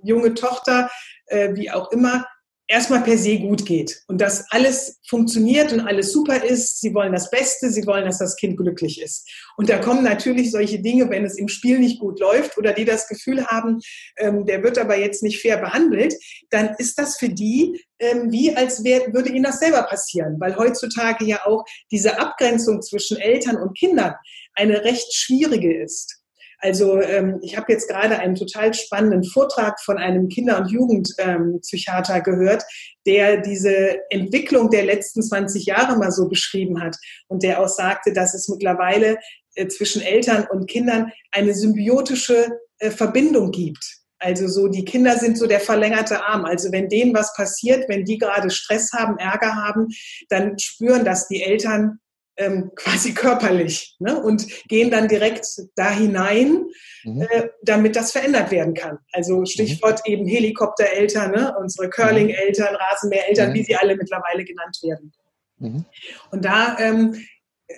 junge 0.03 0.33
Tochter, 0.33 0.89
äh, 1.27 1.55
wie 1.55 1.71
auch 1.71 1.91
immer, 1.91 2.25
erstmal 2.67 3.01
per 3.01 3.17
se 3.17 3.39
gut 3.39 3.65
geht 3.65 4.03
und 4.07 4.19
dass 4.19 4.45
alles 4.51 4.99
funktioniert 5.07 5.71
und 5.71 5.81
alles 5.81 6.11
super 6.11 6.43
ist. 6.43 6.81
Sie 6.81 6.93
wollen 6.93 7.13
das 7.13 7.29
Beste, 7.29 7.71
sie 7.71 7.85
wollen, 7.85 8.05
dass 8.05 8.19
das 8.19 8.35
Kind 8.35 8.57
glücklich 8.57 9.01
ist. 9.01 9.29
Und 9.55 9.69
da 9.69 9.77
kommen 9.77 10.03
natürlich 10.03 10.51
solche 10.51 10.79
Dinge, 10.79 11.09
wenn 11.09 11.25
es 11.25 11.37
im 11.37 11.47
Spiel 11.47 11.79
nicht 11.79 11.99
gut 11.99 12.19
läuft 12.19 12.57
oder 12.57 12.73
die 12.73 12.85
das 12.85 13.07
Gefühl 13.07 13.45
haben, 13.45 13.79
ähm, 14.17 14.45
der 14.45 14.63
wird 14.63 14.77
aber 14.77 14.97
jetzt 14.97 15.23
nicht 15.23 15.41
fair 15.41 15.57
behandelt, 15.57 16.13
dann 16.49 16.75
ist 16.77 16.99
das 16.99 17.17
für 17.17 17.29
die 17.29 17.81
ähm, 17.99 18.31
wie 18.31 18.55
als 18.55 18.83
wär, 18.83 19.13
würde 19.13 19.29
ihnen 19.29 19.43
das 19.43 19.59
selber 19.59 19.83
passieren, 19.83 20.39
weil 20.39 20.55
heutzutage 20.55 21.25
ja 21.25 21.45
auch 21.45 21.63
diese 21.91 22.19
Abgrenzung 22.19 22.81
zwischen 22.81 23.17
Eltern 23.17 23.57
und 23.57 23.77
Kindern 23.77 24.13
eine 24.53 24.83
recht 24.83 25.15
schwierige 25.15 25.81
ist. 25.81 26.16
Also 26.59 26.99
ähm, 27.01 27.39
ich 27.43 27.55
habe 27.55 27.71
jetzt 27.71 27.87
gerade 27.87 28.17
einen 28.17 28.35
total 28.35 28.73
spannenden 28.73 29.23
Vortrag 29.23 29.79
von 29.79 29.97
einem 29.97 30.27
Kinder- 30.27 30.59
und 30.59 30.71
Jugendpsychiater 30.71 32.15
ähm, 32.15 32.23
gehört, 32.23 32.63
der 33.05 33.37
diese 33.37 33.99
Entwicklung 34.09 34.69
der 34.71 34.85
letzten 34.85 35.21
20 35.21 35.65
Jahre 35.65 35.97
mal 35.97 36.11
so 36.11 36.27
beschrieben 36.27 36.81
hat 36.81 36.97
und 37.27 37.43
der 37.43 37.61
auch 37.61 37.67
sagte, 37.67 38.11
dass 38.11 38.33
es 38.33 38.49
mittlerweile 38.49 39.17
äh, 39.55 39.67
zwischen 39.67 40.01
Eltern 40.01 40.47
und 40.49 40.67
Kindern 40.67 41.11
eine 41.31 41.53
symbiotische 41.53 42.47
äh, 42.79 42.89
Verbindung 42.89 43.51
gibt. 43.51 43.83
Also 44.19 44.47
so, 44.47 44.67
die 44.67 44.83
Kinder 44.83 45.15
sind 45.17 45.37
so 45.37 45.45
der 45.45 45.59
verlängerte 45.59 46.23
Arm. 46.23 46.45
Also 46.45 46.71
wenn 46.71 46.89
denen 46.89 47.13
was 47.13 47.35
passiert, 47.35 47.87
wenn 47.87 48.03
die 48.03 48.17
gerade 48.17 48.49
Stress 48.49 48.91
haben, 48.93 49.19
Ärger 49.19 49.55
haben, 49.55 49.89
dann 50.29 50.57
spüren 50.57 51.05
das 51.05 51.27
die 51.27 51.43
Eltern 51.43 51.99
ähm, 52.37 52.71
quasi 52.75 53.13
körperlich 53.13 53.95
ne? 53.99 54.21
und 54.21 54.47
gehen 54.67 54.91
dann 54.91 55.07
direkt 55.07 55.45
da 55.75 55.89
hinein, 55.89 56.65
mhm. 57.03 57.21
äh, 57.21 57.49
damit 57.63 57.95
das 57.95 58.11
verändert 58.11 58.51
werden 58.51 58.73
kann. 58.73 58.99
Also 59.11 59.45
Stichwort 59.45 60.01
mhm. 60.05 60.13
eben 60.13 60.27
Helikoptereltern, 60.27 61.31
ne? 61.31 61.55
unsere 61.59 61.89
Curling-Eltern, 61.89 62.75
Rasenmähereltern, 62.75 63.49
mhm. 63.49 63.53
wie 63.55 63.63
sie 63.63 63.75
alle 63.75 63.95
mittlerweile 63.95 64.45
genannt 64.45 64.77
werden. 64.83 65.13
Mhm. 65.59 65.85
Und 66.31 66.45
da 66.45 66.77
ähm, 66.79 67.15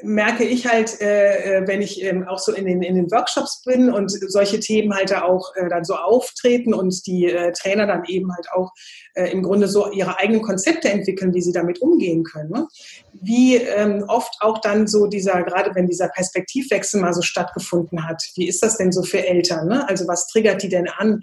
merke 0.04 0.44
ich 0.44 0.68
halt, 0.68 1.02
äh, 1.02 1.58
äh, 1.58 1.68
wenn 1.68 1.82
ich 1.82 2.04
ähm, 2.04 2.28
auch 2.28 2.38
so 2.38 2.54
in 2.54 2.66
den, 2.66 2.84
in 2.84 2.94
den 2.96 3.12
Workshops 3.12 3.64
bin 3.64 3.92
und 3.92 4.12
solche 4.32 4.60
Themen 4.60 4.94
halt 4.94 5.10
da 5.10 5.24
auch 5.24 5.56
äh, 5.56 5.68
dann 5.68 5.84
so 5.84 5.96
auftreten 5.96 6.76
und 6.76 7.08
die 7.08 7.26
äh, 7.26 7.52
Trainer 7.54 7.88
dann 7.88 8.06
eben 8.06 8.32
halt 8.32 8.52
auch 8.52 8.72
äh, 9.16 9.32
im 9.32 9.42
Grunde 9.42 9.68
so 9.68 9.92
ihre 9.92 10.20
eigenen 10.20 10.44
Konzepte 10.44 10.90
entwickeln, 10.90 11.34
wie 11.34 11.42
sie 11.42 11.54
damit 11.54 11.82
umgehen 11.82 12.24
können. 12.24 12.52
Ne? 12.52 12.68
Wie 13.14 13.56
ähm, 13.56 14.06
oft 14.08 14.36
auch 14.42 14.60
dann 14.60 14.86
so 14.86 15.08
dieser, 15.08 15.42
gerade 15.44 15.74
wenn 15.74 15.88
dieser 15.88 16.10
Perspektivwechsel 16.10 17.02
mal 17.02 17.14
so 17.14 17.24
stattgefunden 17.24 18.08
hat, 18.08 18.24
wie 18.36 18.48
ist 18.48 18.62
das 18.62 18.78
denn 18.78 18.92
so 18.92 19.02
für 19.02 19.26
Eltern? 19.26 19.68
Ne? 19.68 19.90
Also 19.90 20.08
was 20.08 20.28
triggert 20.28 20.62
die 20.62 20.70
denn 20.70 20.88
an, 20.88 21.22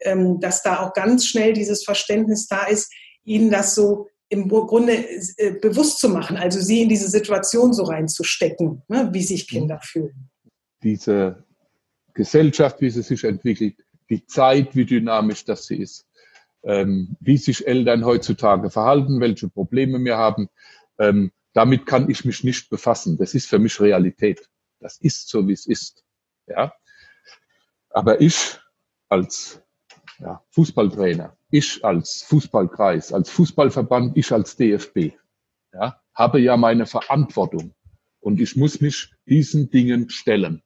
ähm, 0.00 0.40
dass 0.40 0.62
da 0.62 0.80
auch 0.80 0.94
ganz 0.94 1.26
schnell 1.26 1.52
dieses 1.52 1.84
Verständnis 1.84 2.48
da 2.48 2.64
ist, 2.64 2.92
ihnen 3.22 3.50
das 3.50 3.76
so 3.76 4.08
im 4.30 4.48
Grunde 4.48 4.92
äh, 4.92 5.52
bewusst 5.60 5.98
zu 5.98 6.08
machen, 6.08 6.36
also 6.36 6.60
sie 6.60 6.82
in 6.82 6.88
diese 6.88 7.08
Situation 7.08 7.72
so 7.72 7.82
reinzustecken, 7.82 8.82
ne, 8.88 9.10
wie 9.12 9.22
sich 9.22 9.48
Kinder 9.48 9.76
mhm. 9.76 9.82
fühlen. 9.82 10.30
Diese 10.82 11.44
Gesellschaft, 12.14 12.80
wie 12.80 12.90
sie 12.90 13.02
sich 13.02 13.24
entwickelt, 13.24 13.74
die 14.08 14.24
Zeit, 14.26 14.74
wie 14.74 14.86
dynamisch 14.86 15.44
das 15.44 15.66
sie 15.66 15.76
ist, 15.76 16.06
ähm, 16.62 17.16
wie 17.20 17.36
sich 17.36 17.66
Eltern 17.66 18.04
heutzutage 18.04 18.70
verhalten, 18.70 19.20
welche 19.20 19.48
Probleme 19.48 20.02
wir 20.02 20.16
haben, 20.16 20.48
ähm, 20.98 21.32
damit 21.52 21.84
kann 21.84 22.08
ich 22.08 22.24
mich 22.24 22.44
nicht 22.44 22.70
befassen. 22.70 23.18
Das 23.18 23.34
ist 23.34 23.48
für 23.48 23.58
mich 23.58 23.80
Realität. 23.80 24.48
Das 24.78 24.98
ist 24.98 25.28
so, 25.28 25.48
wie 25.48 25.52
es 25.52 25.66
ist. 25.66 26.04
Ja. 26.46 26.72
Aber 27.90 28.20
ich 28.20 28.58
als 29.08 29.60
ja, 30.20 30.42
Fußballtrainer, 30.50 31.36
ich 31.50 31.84
als 31.84 32.22
Fußballkreis, 32.22 33.12
als 33.12 33.30
Fußballverband, 33.30 34.16
ich 34.16 34.32
als 34.32 34.56
DFB, 34.56 35.12
ja, 35.72 36.00
habe 36.14 36.40
ja 36.40 36.56
meine 36.56 36.86
Verantwortung 36.86 37.74
und 38.20 38.40
ich 38.40 38.56
muss 38.56 38.80
mich 38.80 39.12
diesen 39.26 39.70
Dingen 39.70 40.10
stellen. 40.10 40.62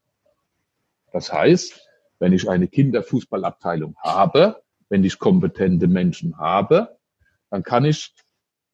Das 1.13 1.33
heißt, 1.33 1.81
wenn 2.19 2.33
ich 2.33 2.49
eine 2.49 2.69
Kinderfußballabteilung 2.69 3.97
habe, 4.03 4.63
wenn 4.89 5.05
ich 5.05 5.19
kompetente 5.19 5.87
Menschen 5.87 6.39
habe, 6.39 6.97
dann 7.51 7.63
kann 7.63 7.85
ich 7.85 8.15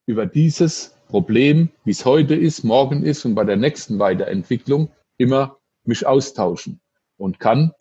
über 0.05 0.25
dieses 0.25 0.95
Problem, 1.07 1.69
wie 1.83 1.91
es 1.91 2.05
heute 2.05 2.35
ist, 2.35 2.63
morgen 2.63 3.03
ist 3.03 3.25
und 3.25 3.35
bei 3.35 3.43
der 3.43 3.57
nächsten 3.57 3.99
Weiterentwicklung 3.99 4.91
immer 5.17 5.57
mich 5.83 6.05
austauschen 6.05 6.81
und 7.17 7.39
kann 7.39 7.73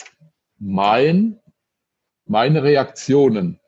mein, 0.58 1.39
meine 2.30 2.62
Reaktionen 2.62 3.58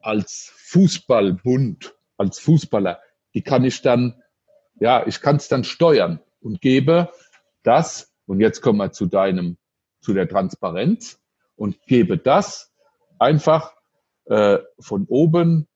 als 0.00 0.50
Fußballbund, 0.56 1.94
als 2.16 2.38
Fußballer, 2.38 3.00
die 3.34 3.42
kann 3.42 3.64
ich 3.64 3.82
dann, 3.82 4.22
ja, 4.80 5.06
ich 5.06 5.20
kann 5.20 5.36
es 5.36 5.48
dann 5.48 5.62
steuern 5.62 6.20
und 6.40 6.62
gebe 6.62 7.10
das, 7.64 8.10
und 8.24 8.40
jetzt 8.40 8.62
kommen 8.62 8.78
wir 8.78 8.92
zu 8.92 9.04
deinem, 9.04 9.58
zu 10.00 10.14
der 10.14 10.26
Transparenz 10.26 11.20
und 11.54 11.82
gebe 11.82 12.16
das 12.16 12.72
einfach 13.18 13.74
äh, 14.24 14.56
von 14.80 15.04
oben 15.06 15.68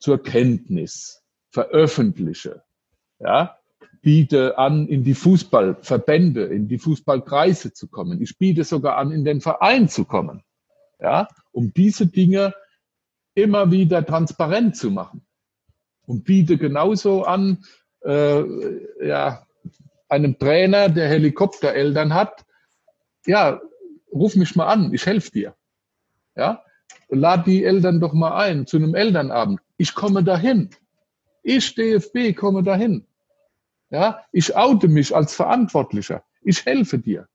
zur 0.00 0.20
Kenntnis, 0.20 1.22
veröffentliche, 1.50 2.64
ja, 3.20 3.60
biete 4.02 4.58
an, 4.58 4.88
in 4.88 5.04
die 5.04 5.14
Fußballverbände, 5.14 6.46
in 6.46 6.66
die 6.66 6.78
Fußballkreise 6.78 7.72
zu 7.72 7.86
kommen. 7.86 8.20
Ich 8.20 8.38
biete 8.38 8.64
sogar 8.64 8.96
an, 8.96 9.12
in 9.12 9.24
den 9.24 9.40
Verein 9.40 9.88
zu 9.88 10.04
kommen, 10.04 10.42
ja, 10.98 11.28
um 11.54 11.72
diese 11.72 12.06
Dinge 12.06 12.54
immer 13.34 13.70
wieder 13.70 14.04
transparent 14.04 14.76
zu 14.76 14.90
machen. 14.90 15.24
Und 16.06 16.24
biete 16.24 16.58
genauso 16.58 17.24
an, 17.24 17.64
äh, 18.04 18.44
ja, 19.06 19.46
einem 20.08 20.38
Trainer, 20.38 20.88
der 20.88 21.08
Helikoptereltern 21.08 22.12
hat, 22.12 22.44
ja, 23.26 23.60
ruf 24.12 24.36
mich 24.36 24.54
mal 24.54 24.66
an, 24.66 24.92
ich 24.92 25.06
helfe 25.06 25.30
dir. 25.30 25.54
Ja, 26.36 26.62
lad 27.08 27.46
die 27.46 27.64
Eltern 27.64 28.00
doch 28.00 28.12
mal 28.12 28.36
ein 28.36 28.66
zu 28.66 28.76
einem 28.76 28.94
Elternabend. 28.94 29.60
Ich 29.76 29.94
komme 29.94 30.22
dahin. 30.22 30.70
Ich, 31.42 31.74
DFB, 31.74 32.34
komme 32.36 32.62
dahin. 32.62 33.06
Ja, 33.90 34.24
ich 34.32 34.56
oute 34.56 34.88
mich 34.88 35.14
als 35.14 35.34
Verantwortlicher. 35.34 36.24
Ich 36.42 36.64
helfe 36.64 36.98
dir. 36.98 37.28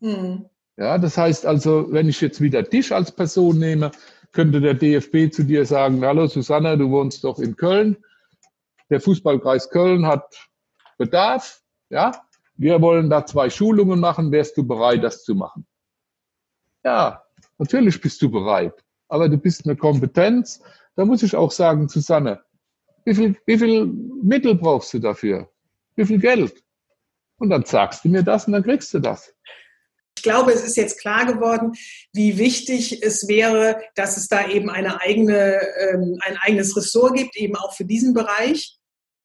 Hm. 0.00 0.46
Ja, 0.80 0.96
das 0.96 1.18
heißt 1.18 1.44
also, 1.44 1.92
wenn 1.92 2.08
ich 2.08 2.22
jetzt 2.22 2.40
wieder 2.40 2.62
dich 2.62 2.94
als 2.94 3.12
Person 3.12 3.58
nehme, 3.58 3.90
könnte 4.32 4.62
der 4.62 4.72
DFB 4.72 5.30
zu 5.30 5.44
dir 5.44 5.66
sagen, 5.66 6.02
hallo 6.02 6.26
Susanne, 6.26 6.78
du 6.78 6.90
wohnst 6.90 7.22
doch 7.22 7.38
in 7.38 7.54
Köln. 7.54 7.98
Der 8.88 8.98
Fußballkreis 9.02 9.68
Köln 9.68 10.06
hat 10.06 10.48
Bedarf. 10.96 11.62
Ja, 11.90 12.12
wir 12.54 12.80
wollen 12.80 13.10
da 13.10 13.26
zwei 13.26 13.50
Schulungen 13.50 14.00
machen. 14.00 14.32
Wärst 14.32 14.56
du 14.56 14.66
bereit, 14.66 15.04
das 15.04 15.22
zu 15.22 15.34
machen? 15.34 15.66
Ja, 16.82 17.24
natürlich 17.58 18.00
bist 18.00 18.22
du 18.22 18.30
bereit. 18.30 18.82
Aber 19.08 19.28
du 19.28 19.36
bist 19.36 19.66
eine 19.66 19.76
Kompetenz. 19.76 20.62
Da 20.96 21.04
muss 21.04 21.22
ich 21.22 21.36
auch 21.36 21.50
sagen, 21.50 21.90
Susanne, 21.90 22.40
wie 23.04 23.14
viel, 23.14 23.36
wie 23.44 23.58
viel 23.58 23.84
Mittel 23.84 24.54
brauchst 24.54 24.94
du 24.94 24.98
dafür? 24.98 25.50
Wie 25.94 26.06
viel 26.06 26.18
Geld? 26.18 26.64
Und 27.36 27.50
dann 27.50 27.66
sagst 27.66 28.06
du 28.06 28.08
mir 28.08 28.22
das 28.22 28.46
und 28.46 28.54
dann 28.54 28.62
kriegst 28.62 28.94
du 28.94 28.98
das. 28.98 29.34
Ich 30.20 30.24
glaube, 30.24 30.52
es 30.52 30.62
ist 30.62 30.76
jetzt 30.76 31.00
klar 31.00 31.24
geworden, 31.24 31.72
wie 32.12 32.36
wichtig 32.36 33.02
es 33.02 33.26
wäre, 33.26 33.80
dass 33.94 34.18
es 34.18 34.28
da 34.28 34.46
eben 34.46 34.68
eine 34.68 35.00
eigene, 35.00 35.58
ähm, 35.78 36.18
ein 36.20 36.36
eigenes 36.36 36.76
Ressort 36.76 37.14
gibt, 37.14 37.38
eben 37.38 37.56
auch 37.56 37.74
für 37.74 37.86
diesen 37.86 38.12
Bereich. 38.12 38.76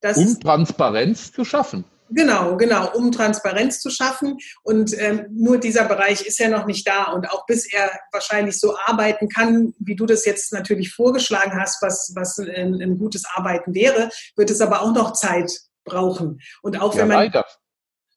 um 0.01 0.39
Transparenz 0.39 1.33
zu 1.33 1.43
schaffen. 1.43 1.83
Genau, 2.11 2.55
genau, 2.55 2.93
um 2.93 3.11
Transparenz 3.11 3.81
zu 3.81 3.89
schaffen. 3.89 4.37
Und 4.63 4.97
ähm, 4.97 5.25
nur 5.31 5.57
dieser 5.57 5.83
Bereich 5.83 6.25
ist 6.25 6.39
ja 6.39 6.47
noch 6.47 6.65
nicht 6.65 6.87
da. 6.87 7.11
Und 7.11 7.29
auch 7.29 7.45
bis 7.45 7.69
er 7.69 7.91
wahrscheinlich 8.13 8.57
so 8.57 8.77
arbeiten 8.85 9.27
kann, 9.27 9.73
wie 9.79 9.97
du 9.97 10.05
das 10.05 10.23
jetzt 10.23 10.53
natürlich 10.53 10.93
vorgeschlagen 10.93 11.59
hast, 11.59 11.81
was, 11.81 12.13
was 12.15 12.39
ein, 12.39 12.81
ein 12.81 12.97
gutes 12.97 13.25
Arbeiten 13.25 13.73
wäre, 13.73 14.09
wird 14.37 14.49
es 14.49 14.61
aber 14.61 14.81
auch 14.81 14.93
noch 14.93 15.11
Zeit 15.11 15.51
brauchen. 15.83 16.39
Und 16.61 16.79
auch 16.79 16.93
ja, 16.93 17.01
wenn 17.01 17.07
man. 17.09 17.17
Leider. 17.17 17.45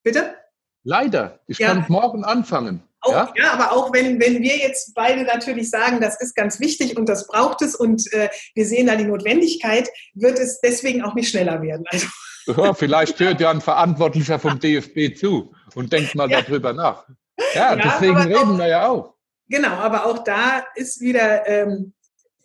Bitte? 0.05 0.37
Leider. 0.85 1.41
Ich 1.47 1.59
ja. 1.59 1.69
kann 1.69 1.85
morgen 1.89 2.25
anfangen. 2.25 2.83
Auch, 3.01 3.13
ja? 3.13 3.33
ja? 3.37 3.53
aber 3.53 3.73
auch 3.73 3.93
wenn, 3.93 4.21
wenn 4.21 4.43
wir 4.43 4.57
jetzt 4.57 4.95
beide 4.95 5.23
natürlich 5.23 5.71
sagen, 5.71 6.01
das 6.01 6.21
ist 6.21 6.35
ganz 6.35 6.59
wichtig 6.61 6.97
und 6.97 7.09
das 7.09 7.27
braucht 7.27 7.63
es 7.63 7.75
und 7.75 8.13
äh, 8.13 8.29
wir 8.55 8.67
sehen 8.67 8.87
da 8.87 8.97
die 8.97 9.05
Notwendigkeit, 9.05 9.89
wird 10.15 10.39
es 10.39 10.61
deswegen 10.61 11.03
auch 11.03 11.15
nicht 11.15 11.31
schneller 11.31 11.63
werden. 11.63 11.85
Also. 11.89 12.07
Ja, 12.47 12.75
vielleicht 12.75 13.19
hört 13.21 13.41
ja 13.41 13.51
ein 13.51 13.61
Verantwortlicher 13.61 14.39
vom 14.39 14.59
DFB 14.59 15.17
zu 15.17 15.55
und 15.75 15.93
denkt 15.93 16.15
mal 16.15 16.31
ja. 16.31 16.43
darüber 16.43 16.73
nach. 16.73 17.07
Ja, 17.55 17.77
deswegen 17.77 18.17
reden 18.17 18.59
wir 18.59 18.67
ja 18.67 18.89
auch. 18.89 19.15
Genau, 19.49 19.69
aber 19.69 20.07
auch 20.07 20.25
da 20.25 20.65
ist 20.75 21.01
wieder 21.01 21.47
ähm, 21.47 21.95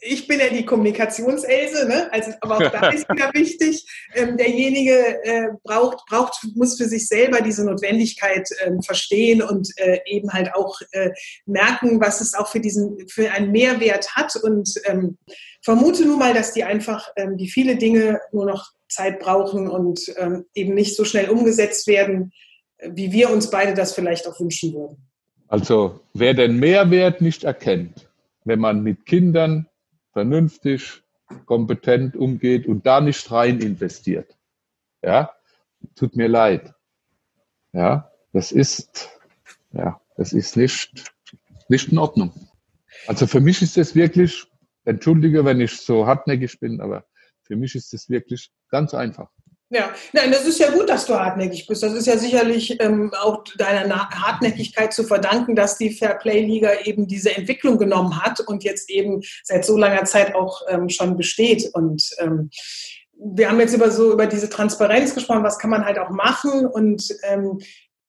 ich 0.05 0.27
bin 0.27 0.39
ja 0.39 0.49
die 0.49 0.65
Kommunikationselse, 0.65 1.87
ne? 1.87 2.11
also, 2.11 2.31
aber 2.41 2.57
auch 2.57 2.71
da 2.71 2.89
ist 2.91 3.09
wieder 3.09 3.33
wichtig, 3.33 3.85
ähm, 4.15 4.37
derjenige 4.37 5.23
äh, 5.23 5.47
braucht, 5.63 6.05
braucht, 6.07 6.45
muss 6.55 6.77
für 6.77 6.85
sich 6.85 7.07
selber 7.07 7.41
diese 7.41 7.65
Notwendigkeit 7.65 8.47
ähm, 8.65 8.81
verstehen 8.81 9.41
und 9.41 9.69
äh, 9.77 9.99
eben 10.05 10.31
halt 10.31 10.53
auch 10.53 10.79
äh, 10.91 11.11
merken, 11.45 11.99
was 12.01 12.21
es 12.21 12.33
auch 12.33 12.47
für 12.47 12.59
diesen, 12.59 13.07
für 13.09 13.31
einen 13.31 13.51
Mehrwert 13.51 14.15
hat 14.15 14.35
und 14.35 14.73
ähm, 14.85 15.17
vermute 15.63 16.05
nun 16.05 16.19
mal, 16.19 16.33
dass 16.33 16.53
die 16.53 16.63
einfach, 16.63 17.09
ähm, 17.15 17.37
die 17.37 17.49
viele 17.49 17.77
Dinge 17.77 18.19
nur 18.31 18.45
noch 18.45 18.71
Zeit 18.89 19.19
brauchen 19.19 19.69
und 19.69 20.13
ähm, 20.17 20.45
eben 20.53 20.73
nicht 20.73 20.95
so 20.95 21.05
schnell 21.05 21.29
umgesetzt 21.29 21.87
werden, 21.87 22.31
wie 22.79 23.11
wir 23.11 23.29
uns 23.29 23.49
beide 23.49 23.73
das 23.73 23.93
vielleicht 23.93 24.27
auch 24.27 24.39
wünschen 24.39 24.73
würden. 24.73 24.97
Also 25.47 26.01
wer 26.13 26.33
den 26.33 26.59
Mehrwert 26.59 27.21
nicht 27.21 27.43
erkennt, 27.43 28.09
wenn 28.43 28.59
man 28.59 28.83
mit 28.83 29.05
Kindern 29.05 29.67
vernünftig, 30.13 31.03
kompetent 31.45 32.15
umgeht 32.15 32.67
und 32.67 32.85
da 32.85 33.01
nicht 33.01 33.29
rein 33.31 33.59
investiert. 33.59 34.37
Ja, 35.01 35.31
tut 35.95 36.15
mir 36.15 36.27
leid. 36.27 36.73
Ja, 37.73 38.11
das 38.31 38.51
ist, 38.51 39.09
ja, 39.71 39.99
das 40.15 40.31
ist 40.31 40.55
nicht, 40.55 41.11
nicht 41.67 41.91
in 41.91 41.97
Ordnung. 41.97 42.31
Also 43.07 43.27
für 43.27 43.41
mich 43.41 43.61
ist 43.61 43.77
es 43.77 43.95
wirklich, 43.95 44.45
entschuldige, 44.85 45.43
wenn 45.43 45.59
ich 45.59 45.77
so 45.81 46.05
hartnäckig 46.05 46.59
bin, 46.59 46.79
aber 46.79 47.05
für 47.41 47.55
mich 47.55 47.75
ist 47.75 47.93
es 47.93 48.09
wirklich 48.09 48.51
ganz 48.69 48.93
einfach. 48.93 49.29
Ja, 49.73 49.91
Nein, 50.11 50.31
das 50.31 50.45
ist 50.45 50.59
ja 50.59 50.69
gut, 50.69 50.87
dass 50.87 51.07
du 51.07 51.15
hartnäckig 51.15 51.65
bist. 51.65 51.81
Das 51.81 51.93
ist 51.93 52.05
ja 52.05 52.15
sicherlich 52.15 52.79
ähm, 52.79 53.11
auch 53.19 53.43
deiner 53.57 54.07
Hartnäckigkeit 54.07 54.93
zu 54.93 55.03
verdanken, 55.03 55.55
dass 55.55 55.79
die 55.79 55.89
Fairplay-Liga 55.89 56.81
eben 56.83 57.07
diese 57.07 57.35
Entwicklung 57.35 57.79
genommen 57.79 58.21
hat 58.21 58.39
und 58.41 58.63
jetzt 58.63 58.91
eben 58.91 59.23
seit 59.43 59.65
so 59.65 59.75
langer 59.75 60.03
Zeit 60.03 60.35
auch 60.35 60.61
ähm, 60.69 60.89
schon 60.89 61.17
besteht. 61.17 61.71
Und 61.73 62.07
ähm, 62.19 62.51
wir 63.13 63.49
haben 63.49 63.59
jetzt 63.59 63.73
über 63.73 63.89
so 63.89 64.13
über 64.13 64.27
diese 64.27 64.47
Transparenz 64.47 65.15
gesprochen, 65.15 65.43
was 65.43 65.57
kann 65.57 65.71
man 65.71 65.85
halt 65.85 65.97
auch 65.97 66.11
machen 66.11 66.67
und 66.67 67.07
ähm, 67.23 67.59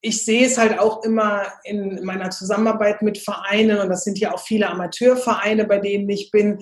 ich 0.02 0.23
sehe 0.23 0.44
es 0.44 0.59
halt 0.59 0.78
auch 0.78 1.02
immer 1.02 1.47
in 1.64 2.04
meiner 2.04 2.28
Zusammenarbeit 2.28 3.00
mit 3.00 3.16
Vereinen 3.16 3.78
und 3.78 3.88
das 3.88 4.04
sind 4.04 4.18
ja 4.18 4.35
auch 4.35 4.40
viele 4.40 4.68
Amateurvereine, 4.68 5.64
bei 5.64 5.78
denen 5.78 6.11
ich 6.11 6.30
bin, 6.30 6.59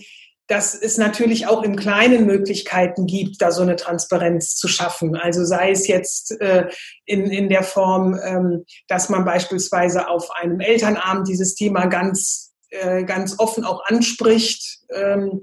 dass 0.48 0.74
es 0.74 0.98
natürlich 0.98 1.46
auch 1.46 1.62
im 1.62 1.76
Kleinen 1.76 2.26
Möglichkeiten 2.26 3.06
gibt, 3.06 3.40
da 3.40 3.52
so 3.52 3.62
eine 3.62 3.76
Transparenz 3.76 4.56
zu 4.56 4.68
schaffen. 4.68 5.16
Also 5.16 5.44
sei 5.44 5.70
es 5.70 5.86
jetzt 5.86 6.38
äh, 6.40 6.68
in, 7.06 7.30
in 7.30 7.48
der 7.48 7.62
Form, 7.62 8.18
ähm, 8.22 8.64
dass 8.88 9.08
man 9.08 9.24
beispielsweise 9.24 10.08
auf 10.08 10.30
einem 10.32 10.60
Elternabend 10.60 11.28
dieses 11.28 11.54
Thema 11.54 11.86
ganz, 11.86 12.52
äh, 12.70 13.04
ganz 13.04 13.38
offen 13.38 13.64
auch 13.64 13.84
anspricht. 13.86 14.80
Ähm, 14.94 15.40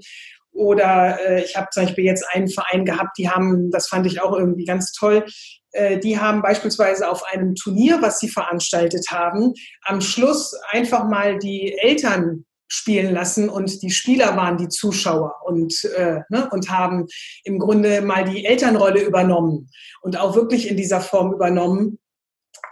oder 0.52 1.18
äh, 1.26 1.44
ich 1.44 1.56
habe 1.56 1.68
zum 1.72 1.84
Beispiel 1.84 2.04
jetzt 2.04 2.26
einen 2.32 2.48
Verein 2.48 2.84
gehabt, 2.84 3.16
die 3.18 3.30
haben, 3.30 3.70
das 3.70 3.88
fand 3.88 4.06
ich 4.06 4.20
auch 4.20 4.36
irgendwie 4.36 4.64
ganz 4.64 4.92
toll, 4.92 5.24
äh, 5.72 5.98
die 5.98 6.18
haben 6.18 6.42
beispielsweise 6.42 7.08
auf 7.08 7.24
einem 7.24 7.54
Turnier, 7.54 8.02
was 8.02 8.18
sie 8.18 8.28
veranstaltet 8.28 9.06
haben, 9.10 9.54
am 9.84 10.00
Schluss 10.00 10.54
einfach 10.70 11.08
mal 11.08 11.38
die 11.38 11.76
Eltern 11.78 12.44
spielen 12.70 13.12
lassen 13.12 13.48
und 13.48 13.82
die 13.82 13.90
Spieler 13.90 14.36
waren 14.36 14.56
die 14.56 14.68
Zuschauer 14.68 15.34
und, 15.44 15.84
äh, 15.96 16.20
ne, 16.28 16.48
und 16.50 16.70
haben 16.70 17.06
im 17.44 17.58
Grunde 17.58 18.00
mal 18.00 18.24
die 18.24 18.44
Elternrolle 18.44 19.02
übernommen 19.02 19.68
und 20.02 20.18
auch 20.18 20.36
wirklich 20.36 20.68
in 20.68 20.76
dieser 20.76 21.00
Form 21.00 21.32
übernommen, 21.32 21.98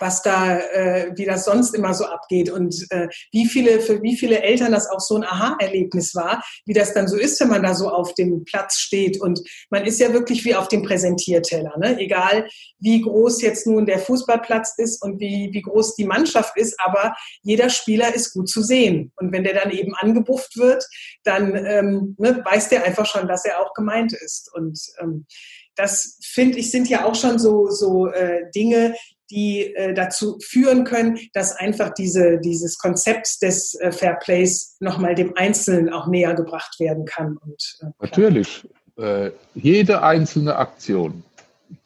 was 0.01 0.23
da, 0.23 0.59
äh, 0.59 1.13
wie 1.17 1.25
das 1.25 1.45
sonst 1.45 1.75
immer 1.75 1.95
so 1.95 2.05
abgeht 2.05 2.51
und 2.51 2.87
äh, 2.91 3.09
wie 3.33 3.47
viele, 3.47 3.81
für 3.81 4.03
wie 4.03 4.17
viele 4.17 4.43
Eltern 4.43 4.73
das 4.73 4.89
auch 4.89 5.01
so 5.01 5.17
ein 5.17 5.25
Aha-Erlebnis 5.25 6.15
war, 6.15 6.43
wie 6.67 6.73
das 6.73 6.95
dann 6.95 7.09
so 7.09 7.17
ist, 7.17 7.41
wenn 7.41 7.49
man 7.49 7.63
da 7.63 7.75
so 7.75 7.89
auf 7.89 8.15
dem 8.15 8.45
Platz 8.45 8.79
steht 8.79 9.21
und 9.21 9.41
man 9.71 9.85
ist 9.85 10.01
ja 10.01 10.13
wirklich 10.13 10.45
wie 10.45 10.55
auf 10.55 10.69
dem 10.69 10.83
Präsentierteller, 10.83 11.77
ne? 11.79 11.99
egal 11.99 12.49
wie 12.79 13.01
groß 13.01 13.43
jetzt 13.43 13.67
nun 13.67 13.87
der 13.87 13.99
Fußballplatz 13.99 14.75
ist 14.79 15.03
und 15.03 15.21
wie, 15.21 15.51
wie 15.53 15.63
groß 15.63 15.97
die 15.97 16.05
Mannschaft 16.05 16.57
ist, 16.57 16.79
aber 16.81 17.15
jeder 17.43 17.69
Spieler 17.69 18.15
ist 18.15 18.33
gut 18.33 18.49
zu 18.49 18.63
sehen 18.63 19.13
und 19.17 19.33
wenn 19.33 19.45
der 19.45 19.55
dann 19.55 19.71
eben 19.71 19.95
angebufft 19.97 20.57
wird, 20.57 20.85
dann 21.25 21.55
ähm, 21.55 22.15
ne, 22.19 22.43
weiß 22.45 22.69
der 22.69 22.85
einfach 22.85 23.07
schon, 23.07 23.29
dass 23.29 23.45
er 23.45 23.61
auch 23.61 23.75
gemeint 23.75 24.13
ist 24.13 24.51
und 24.55 24.79
ähm, 25.01 25.27
das 25.75 26.19
finde 26.25 26.59
ich 26.59 26.73
sind 26.73 26.89
ja 26.89 27.05
auch 27.05 27.15
schon 27.15 27.39
so, 27.39 27.71
so 27.71 28.09
äh, 28.09 28.51
Dinge, 28.55 28.95
die 29.31 29.75
äh, 29.75 29.95
dazu 29.95 30.39
führen 30.41 30.85
können, 30.85 31.19
dass 31.35 31.55
einfach 31.57 31.91
diese, 31.91 32.39
dieses 32.39 32.79
Konzept 32.79 33.43
des 33.43 33.75
äh, 33.75 33.93
Fair 33.93 34.15
Plays 34.15 34.77
nochmal 34.81 35.15
dem 35.15 35.37
Einzelnen 35.37 35.91
auch 35.91 36.07
näher 36.07 36.35
gebracht 36.35 36.81
werden 36.81 37.05
kann. 37.05 37.37
Und, 37.37 37.79
äh, 37.81 37.87
Natürlich. 38.01 38.67
Äh, 38.97 39.31
jede 39.55 40.03
einzelne 40.03 40.57
Aktion, 40.57 41.23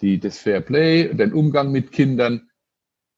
die 0.00 0.18
das 0.18 0.38
Fair 0.38 0.60
Play, 0.60 1.12
den 1.12 1.32
Umgang 1.32 1.70
mit 1.70 1.92
Kindern, 1.92 2.48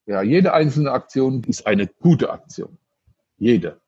ja, 0.07 0.23
jede 0.23 0.53
einzelne 0.53 0.91
Aktion 0.93 1.43
ist 1.45 1.67
eine 1.67 1.87
gute 1.87 2.31
Aktion. 2.31 2.77
Jede. 3.39 3.81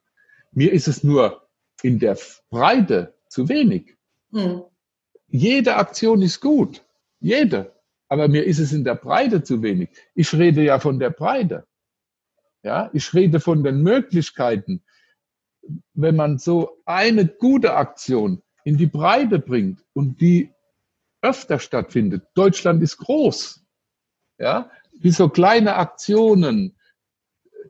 Mir 0.52 0.73
ist 0.73 0.88
es 0.88 1.05
nur 1.05 1.47
in 1.83 1.99
der 1.99 2.16
Breite 2.49 3.14
zu 3.28 3.49
wenig. 3.49 3.95
Hm. 4.33 4.62
Jede 5.28 5.76
Aktion 5.76 6.23
ist 6.23 6.40
gut. 6.40 6.83
Jede. 7.21 7.75
Aber 8.09 8.29
mir 8.29 8.45
ist 8.45 8.59
es 8.59 8.73
in 8.73 8.85
der 8.85 8.95
Breite 8.95 9.43
zu 9.43 9.63
wenig. 9.63 9.91
Ich 10.15 10.33
rede 10.33 10.63
ja 10.63 10.79
von 10.79 10.99
der 10.99 11.11
Breite. 11.11 11.67
Ja, 12.63 12.91
ich 12.93 13.13
rede 13.15 13.41
von 13.41 13.65
den 13.65 13.83
Möglichkeiten. 13.83 14.85
Wenn 15.95 16.17
man 16.17 16.39
so 16.39 16.83
eine 16.85 17.27
gute 17.27 17.75
Aktion 17.75 18.43
in 18.65 18.77
die 18.77 18.87
Breite 18.87 19.39
bringt 19.39 19.85
und 19.93 20.21
die 20.21 20.53
öfter 21.23 21.59
stattfindet. 21.59 22.27
Deutschland 22.35 22.83
ist 22.83 22.99
groß. 22.99 23.65
Ja, 24.39 24.71
wie 25.01 25.11
so 25.11 25.29
kleine 25.29 25.76
Aktionen. 25.76 26.76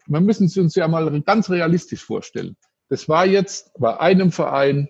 Man 0.06 0.24
müssen 0.24 0.46
es 0.46 0.56
uns 0.56 0.74
ja 0.74 0.86
mal 0.88 1.22
ganz 1.22 1.48
realistisch 1.48 2.04
vorstellen. 2.04 2.56
Das 2.88 3.08
war 3.08 3.26
jetzt 3.26 3.72
bei 3.78 3.98
einem 3.98 4.30
Verein, 4.30 4.88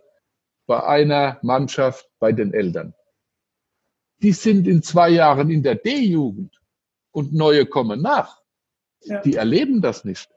bei 0.66 0.82
einer 0.82 1.38
Mannschaft, 1.42 2.08
bei 2.18 2.32
den 2.32 2.52
Eltern 2.52 2.94
die 4.22 4.32
sind 4.32 4.66
in 4.66 4.82
zwei 4.82 5.10
Jahren 5.10 5.50
in 5.50 5.62
der 5.62 5.76
D-Jugend 5.76 6.60
und 7.10 7.32
neue 7.32 7.66
kommen 7.66 8.00
nach. 8.02 8.42
Ja. 9.02 9.20
Die 9.20 9.34
erleben 9.34 9.82
das 9.82 10.04
nicht, 10.04 10.30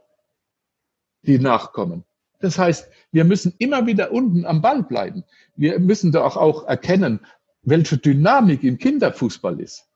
die 1.24 1.40
nachkommen. 1.40 2.06
Das 2.40 2.58
heißt, 2.58 2.90
wir 3.12 3.26
müssen 3.26 3.54
immer 3.58 3.86
wieder 3.86 4.12
unten 4.12 4.46
am 4.46 4.62
Ball 4.62 4.84
bleiben. 4.84 5.24
Wir 5.56 5.80
müssen 5.80 6.12
da 6.12 6.24
auch, 6.24 6.38
auch 6.38 6.66
erkennen, 6.66 7.26
welche 7.62 7.98
Dynamik 7.98 8.64
im 8.64 8.78
Kinderfußball 8.78 9.60
ist. 9.60 9.90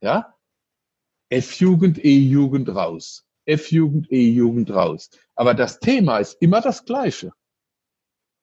Ja? 0.00 0.34
F-Jugend, 1.28 2.04
E-Jugend 2.04 2.68
raus. 2.74 3.24
F-Jugend, 3.44 4.10
E-Jugend 4.10 4.70
raus. 4.72 5.10
Aber 5.34 5.54
das 5.54 5.78
Thema 5.78 6.18
ist 6.18 6.40
immer 6.40 6.60
das 6.60 6.84
gleiche. 6.84 7.32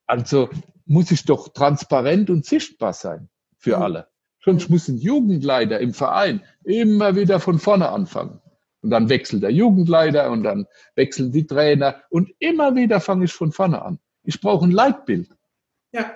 Also 0.06 0.49
muss 0.86 1.12
ich 1.12 1.25
doch 1.25 1.49
transparent 1.49 2.30
und 2.30 2.45
sichtbar 2.45 2.93
sein 2.93 3.30
für 3.58 3.77
alle. 3.77 4.08
Sonst 4.47 4.69
muss 4.69 4.88
ein 4.88 4.97
Jugendleiter 4.97 5.81
im 5.81 5.93
Verein 5.93 6.41
immer 6.63 7.17
wieder 7.17 7.41
von 7.41 7.60
vorne 7.60 7.89
anfangen. 7.89 8.39
Und 8.81 8.91
dann 8.91 9.10
wechselt 9.10 9.43
der 9.43 9.51
Jugendleiter 9.51 10.31
und 10.31 10.43
dann 10.43 10.67
wechseln 10.95 11.33
die 11.33 11.45
Trainer 11.45 12.01
und 12.10 12.29
immer 12.39 12.73
wieder 12.73 13.01
fange 13.01 13.25
ich 13.25 13.33
von 13.33 13.51
vorne 13.51 13.81
an. 13.81 13.99
Ich 14.23 14.39
brauche 14.39 14.63
ein 14.63 14.71
Leitbild. 14.71 15.36
Ja. 15.91 16.15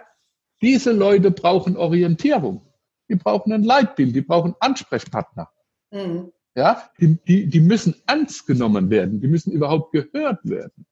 Diese 0.61 0.93
Leute 0.93 1.29
brauchen 1.29 1.75
Orientierung. 1.75 2.65
Die 3.09 3.15
brauchen 3.15 3.51
ein 3.51 3.63
Leitbild, 3.63 4.15
die 4.15 4.21
brauchen 4.21 4.55
Ansprechpartner. 4.61 5.49
Mhm. 5.91 6.31
Ja, 6.55 6.89
die, 7.01 7.17
die, 7.27 7.47
die 7.47 7.59
müssen 7.59 8.01
ernst 8.07 8.47
genommen 8.47 8.89
werden, 8.89 9.19
die 9.19 9.27
müssen 9.27 9.51
überhaupt 9.51 9.91
gehört 9.91 10.39
werden. 10.43 10.85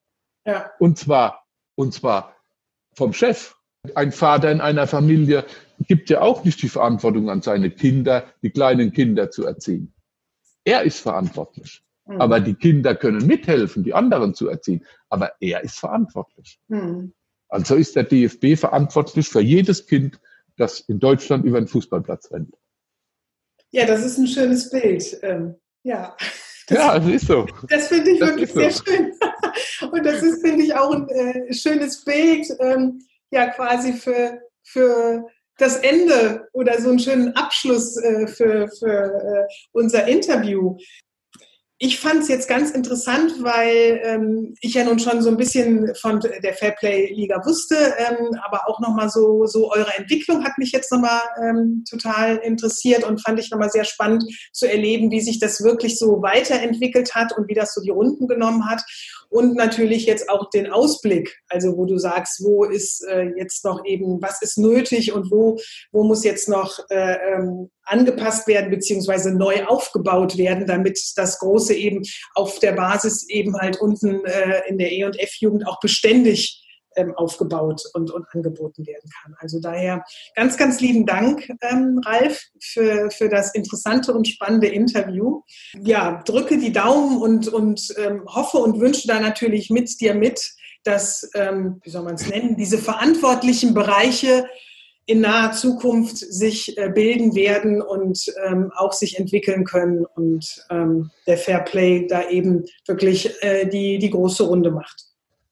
Ja. 0.45 0.71
Und 0.77 0.97
zwar, 0.97 1.45
und 1.75 1.93
zwar 1.93 2.35
vom 2.95 3.13
Chef. 3.13 3.55
Ein 3.95 4.11
Vater 4.11 4.51
in 4.51 4.59
einer 4.59 4.87
Familie 4.87 5.45
gibt 5.89 6.09
ja 6.11 6.21
auch 6.21 6.45
nicht 6.45 6.61
die 6.61 6.69
Verantwortung 6.69 7.29
an 7.29 7.41
seine 7.41 7.71
Kinder, 7.71 8.25
die 8.43 8.51
kleinen 8.51 8.93
Kinder 8.93 9.31
zu 9.31 9.45
erziehen. 9.45 9.91
Er 10.63 10.83
ist 10.83 10.99
verantwortlich. 10.99 11.83
Mhm. 12.05 12.21
Aber 12.21 12.39
die 12.39 12.53
Kinder 12.53 12.95
können 12.95 13.25
mithelfen, 13.25 13.83
die 13.83 13.95
anderen 13.95 14.35
zu 14.35 14.47
erziehen. 14.47 14.85
Aber 15.09 15.33
er 15.41 15.63
ist 15.63 15.79
verantwortlich. 15.79 16.59
Mhm. 16.67 17.13
Also 17.49 17.75
ist 17.75 17.95
der 17.95 18.03
DFB 18.03 18.55
verantwortlich 18.55 19.27
für 19.27 19.41
jedes 19.41 19.87
Kind, 19.87 20.19
das 20.57 20.81
in 20.81 20.99
Deutschland 20.99 21.43
über 21.43 21.59
den 21.59 21.67
Fußballplatz 21.67 22.31
rennt. 22.31 22.55
Ja, 23.71 23.85
das 23.85 24.05
ist 24.05 24.19
ein 24.19 24.27
schönes 24.27 24.69
Bild. 24.69 25.19
Ähm, 25.23 25.55
ja. 25.81 26.15
Das, 26.67 26.77
ja, 26.77 26.99
das 26.99 27.09
ist 27.09 27.25
so. 27.25 27.47
Das 27.67 27.87
finde 27.87 28.11
ich 28.11 28.19
das 28.19 28.29
wirklich 28.29 28.51
so. 28.51 28.59
sehr 28.59 28.71
schön. 28.71 29.11
Und 29.91 30.05
das 30.05 30.21
ist, 30.21 30.45
finde 30.45 30.63
ich, 30.63 30.75
auch 30.75 30.91
ein 30.91 31.09
äh, 31.09 31.51
schönes 31.51 32.03
Bild, 32.03 32.45
ähm, 32.59 33.01
ja, 33.31 33.47
quasi 33.47 33.93
für, 33.93 34.39
für 34.61 35.25
das 35.59 35.77
Ende 35.77 36.47
oder 36.53 36.81
so 36.81 36.89
einen 36.89 36.99
schönen 36.99 37.35
Abschluss 37.35 37.97
äh, 37.97 38.27
für, 38.27 38.69
für 38.79 39.47
äh, 39.47 39.53
unser 39.71 40.07
Interview. 40.07 40.77
Ich 41.81 41.97
fand 41.97 42.23
es 42.23 42.27
jetzt 42.27 42.49
ganz 42.49 42.71
interessant, 42.71 43.41
weil 43.41 44.01
ähm, 44.03 44.53
ich 44.59 44.73
ja 44.73 44.83
nun 44.83 44.99
schon 44.99 45.21
so 45.21 45.29
ein 45.29 45.37
bisschen 45.37 45.95
von 45.95 46.19
der 46.19 46.53
Fairplay-Liga 46.53 47.41
wusste, 47.45 47.75
ähm, 47.97 48.37
aber 48.45 48.67
auch 48.67 48.81
nochmal 48.81 49.09
so, 49.09 49.45
so 49.45 49.71
eure 49.71 49.95
Entwicklung 49.95 50.43
hat 50.43 50.57
mich 50.57 50.73
jetzt 50.73 50.91
nochmal 50.91 51.21
ähm, 51.41 51.85
total 51.89 52.35
interessiert 52.39 53.05
und 53.05 53.23
fand 53.23 53.39
ich 53.39 53.49
nochmal 53.49 53.69
sehr 53.69 53.85
spannend 53.85 54.25
zu 54.51 54.69
erleben, 54.69 55.09
wie 55.09 55.21
sich 55.21 55.39
das 55.39 55.63
wirklich 55.63 55.97
so 55.97 56.21
weiterentwickelt 56.21 57.15
hat 57.15 57.31
und 57.37 57.47
wie 57.47 57.53
das 57.53 57.73
so 57.73 57.81
die 57.81 57.91
Runden 57.91 58.27
genommen 58.27 58.69
hat. 58.69 58.83
Und 59.29 59.55
natürlich 59.55 60.05
jetzt 60.05 60.27
auch 60.27 60.49
den 60.49 60.69
Ausblick, 60.69 61.39
also 61.47 61.77
wo 61.77 61.85
du 61.85 61.97
sagst, 61.97 62.43
wo 62.43 62.65
ist 62.65 63.07
äh, 63.07 63.31
jetzt 63.37 63.63
noch 63.63 63.85
eben, 63.85 64.21
was 64.21 64.41
ist 64.41 64.57
nötig 64.57 65.13
und 65.13 65.31
wo, 65.31 65.57
wo 65.93 66.03
muss 66.03 66.25
jetzt 66.25 66.49
noch 66.49 66.79
äh, 66.89 67.15
ähm, 67.35 67.69
angepasst 67.89 68.47
werden 68.47 68.71
beziehungsweise 68.71 69.33
neu 69.33 69.65
aufgebaut 69.65 70.37
werden, 70.37 70.65
damit 70.65 70.99
das 71.15 71.39
Große 71.39 71.73
eben 71.73 72.03
auf 72.35 72.59
der 72.59 72.73
Basis 72.73 73.27
eben 73.29 73.57
halt 73.57 73.79
unten 73.81 74.23
äh, 74.25 74.61
in 74.67 74.77
der 74.77 74.91
E- 74.91 75.05
und 75.05 75.19
F-Jugend 75.19 75.67
auch 75.67 75.79
beständig 75.79 76.65
ähm, 76.95 77.13
aufgebaut 77.15 77.83
und, 77.93 78.11
und 78.11 78.25
angeboten 78.33 78.85
werden 78.85 79.09
kann. 79.21 79.35
Also 79.39 79.59
daher 79.59 80.03
ganz, 80.35 80.57
ganz 80.57 80.79
lieben 80.79 81.05
Dank, 81.05 81.49
ähm, 81.61 82.01
Ralf, 82.05 82.41
für, 82.59 83.09
für 83.11 83.29
das 83.29 83.53
interessante 83.53 84.13
und 84.13 84.27
spannende 84.27 84.67
Interview. 84.67 85.41
Ja, 85.81 86.21
drücke 86.25 86.57
die 86.57 86.71
Daumen 86.71 87.21
und, 87.21 87.47
und 87.47 87.93
ähm, 87.97 88.23
hoffe 88.25 88.57
und 88.57 88.79
wünsche 88.79 89.07
da 89.07 89.19
natürlich 89.19 89.69
mit 89.69 90.01
dir 90.01 90.13
mit, 90.13 90.51
dass, 90.83 91.29
ähm, 91.35 91.79
wie 91.83 91.89
soll 91.89 92.03
man 92.03 92.15
es 92.15 92.27
nennen, 92.27 92.55
diese 92.55 92.77
verantwortlichen 92.77 93.73
Bereiche 93.73 94.45
in 95.09 95.21
naher 95.21 95.53
Zukunft 95.53 96.17
sich 96.17 96.77
äh, 96.77 96.87
bilden 96.89 97.33
werden 97.33 97.81
und 97.81 98.31
ähm, 98.45 98.71
auch 98.75 98.93
sich 98.93 99.17
entwickeln 99.17 99.65
können 99.65 100.05
und 100.05 100.63
ähm, 100.69 101.09
der 101.25 101.39
Fairplay 101.39 102.05
da 102.05 102.29
eben 102.29 102.65
wirklich 102.85 103.31
äh, 103.41 103.65
die, 103.65 103.97
die 103.97 104.11
große 104.11 104.43
Runde 104.43 104.69
macht. 104.69 105.05